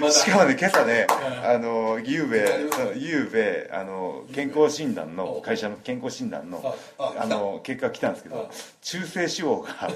[0.00, 2.48] まだしかもね今朝ねうんあのゆうべ
[2.96, 8.32] ゆうべあの健康診断の会社の健康診断のあの結果が来たんですけあ。
[8.32, 8.50] ど
[8.82, 9.88] 中性脂肪が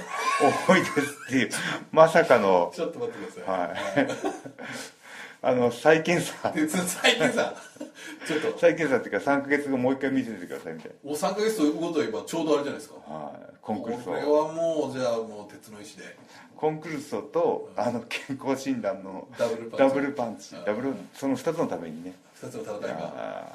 [0.67, 1.51] 多いですっていう
[1.93, 3.59] まさかのちょっと待ってください。
[3.59, 3.75] は
[4.07, 4.98] い
[5.41, 7.55] あの再検査で最近さ
[8.27, 8.59] ちょっと。
[8.59, 12.97] 再検査っていうか3か月後もう一回見せてくださいみたいお3か月ごといえばちょうどあれじゃないですか。
[13.09, 16.17] な、はい、コンクルーこれソはもうじゃあもう鉄の石で。
[16.57, 19.79] コンクルーソとあの健康診断のダブルパンチ。
[19.79, 20.55] ダブルパンチ。
[20.67, 22.15] ダブルその2つのためにね。
[22.43, 23.53] 2つの戦いが。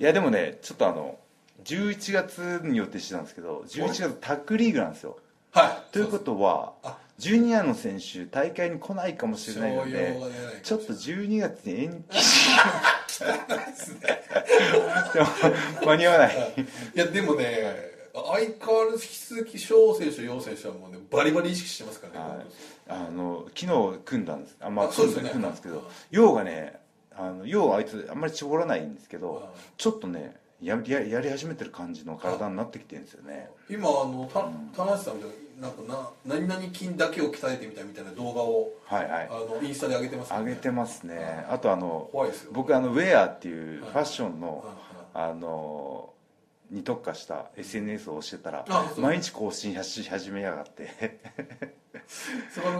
[0.00, 1.18] いやでもねちょっとあの
[1.64, 5.18] 11月に予定してたんですけど11月タッグリーグなんですよ。
[5.52, 5.92] はい。
[5.92, 10.20] ということはあジュニアの選手大会に来ないかもしれないの商で
[10.64, 12.20] ちょっと12月に延期。
[12.20, 12.50] し
[15.14, 15.26] でも
[15.86, 16.54] 間に合わない。
[16.96, 22.46] いやでもね相変わらず引き続き翔選手陽選手はもうねバリバリ意識してますからね、はい。
[22.88, 24.56] あの昨日組んだんです。
[24.58, 25.28] あまああそうですよね。
[25.30, 26.80] 組んだんですけどうん陽がね
[27.14, 29.42] あの陽あいつあんまり絞らないんですけどうん
[29.76, 33.48] ちょっとねやややり始めてる感じの体になってきてるんですよね。
[33.70, 34.40] 今あのた
[34.76, 39.28] 田中さんみたいななんかな何々筋だけを鍛えてみたみたいな動画をはいはい。
[39.30, 41.46] あのインスタで上げてますもん上げてますね。
[41.48, 43.94] あとあの怖いですよ僕あのウェアっていうフはい。
[43.94, 44.64] ァッションの
[45.12, 46.10] はあの
[46.70, 48.64] に特化した SNS をしてたら
[48.96, 51.20] 毎日更新し始めやがって。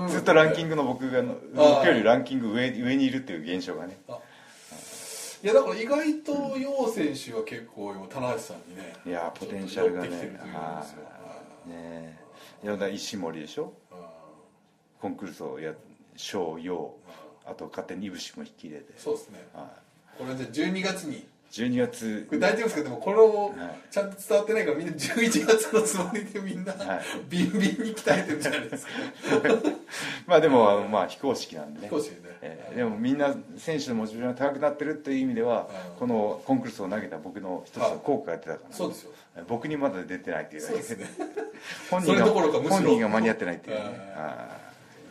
[0.09, 1.23] ずっとランキングの僕が
[1.55, 3.99] 僕よりランキング上上にいるっていう現象がね。
[5.45, 10.09] いやだから意外と陽選手は結構今棚橋さんにねいやポテンシャルがね。
[11.67, 12.22] ね
[12.65, 13.73] だから石森でしょ？
[13.91, 13.97] あ
[15.01, 15.75] コンクルーソや
[16.17, 16.95] 翔陽。
[17.45, 18.93] あと勝手にいぶしも引き入れて。
[18.97, 19.45] そうですね。
[19.53, 19.69] は
[20.17, 22.25] これじゃあ12月にい12月。
[22.29, 22.83] これ大丈夫ですか？
[22.83, 23.81] でもこれをはい。
[23.91, 27.01] ちゃんと伝わってないからみんな11月のつもりでみんなはい。
[27.29, 28.93] ビンビンに鍛えてるじゃないですか？
[30.27, 31.89] まあでもあのまあ非公式なんでね。
[31.91, 32.17] 少しね。
[32.41, 39.11] えーでもみんな選手のモチベーションが高くなってるという意味ではうんこのコンクルールを投げた僕の一つの効果が出たかなそうですよ。
[39.47, 41.27] 僕にまだ出てないっていうだけそうですね。
[41.91, 43.83] 本人が本人が間に合ってないっていうね。
[44.17, 44.49] うんは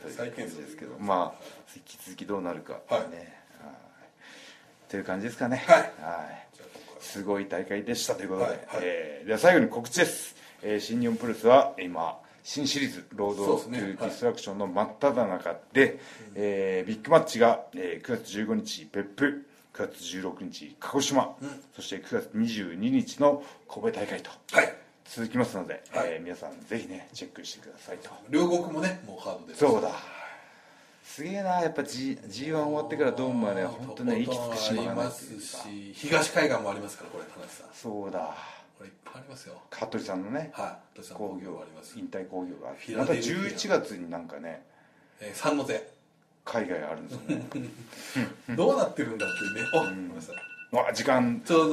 [0.10, 0.12] い。
[0.18, 1.44] という感じですけどまあ
[1.76, 2.80] 引き続きどうなるかね。
[2.90, 3.41] はいはい
[4.92, 5.64] という感じですかね。
[5.68, 5.92] はい。
[7.00, 8.80] すごい大会でしたということで、はいはい。
[8.82, 16.00] えーでは最後に告知です、えー新日本プロレスは今新シリーズ「ロード・トゥ・ディストラクション」の真っ只中で、
[16.36, 21.64] えービッグマッチが、えー9月15日別府9月16日鹿児島、うん。
[21.76, 24.76] そして9月22日の神戸大会とはい。
[25.06, 26.14] 続きますので、はい。
[26.14, 28.10] えー皆さんぜひねチェックしてくださいと。
[28.30, 29.90] 両国もねもうカードでそうだ
[31.04, 37.68] すげえなやっぱ G g 1終わってからドームまで本当ね息つく島がありまないってい東海岸もありますからこれ田中さん。
[37.74, 38.36] そうだ。
[38.78, 39.62] これいっぱいありますよ。
[39.70, 43.58] 香取さんのねはい工業もあります引退工業がまたラデルフィア。
[43.58, 44.64] 11月になんかね
[45.20, 45.88] えー三の瀬
[46.46, 47.76] 海外あるんですよね。
[48.56, 51.70] どうなってるんだっていうね、あごめんあ時間ちょう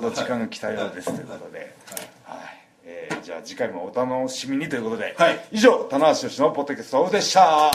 [0.00, 0.10] ど。
[0.10, 1.74] 時間が来たようですということで、
[2.24, 2.38] はい。
[2.84, 5.48] えーじゃあ次回もお楽しみにということで、はい。
[5.52, 7.70] 以上棚橋宏のポッドキャストオフでした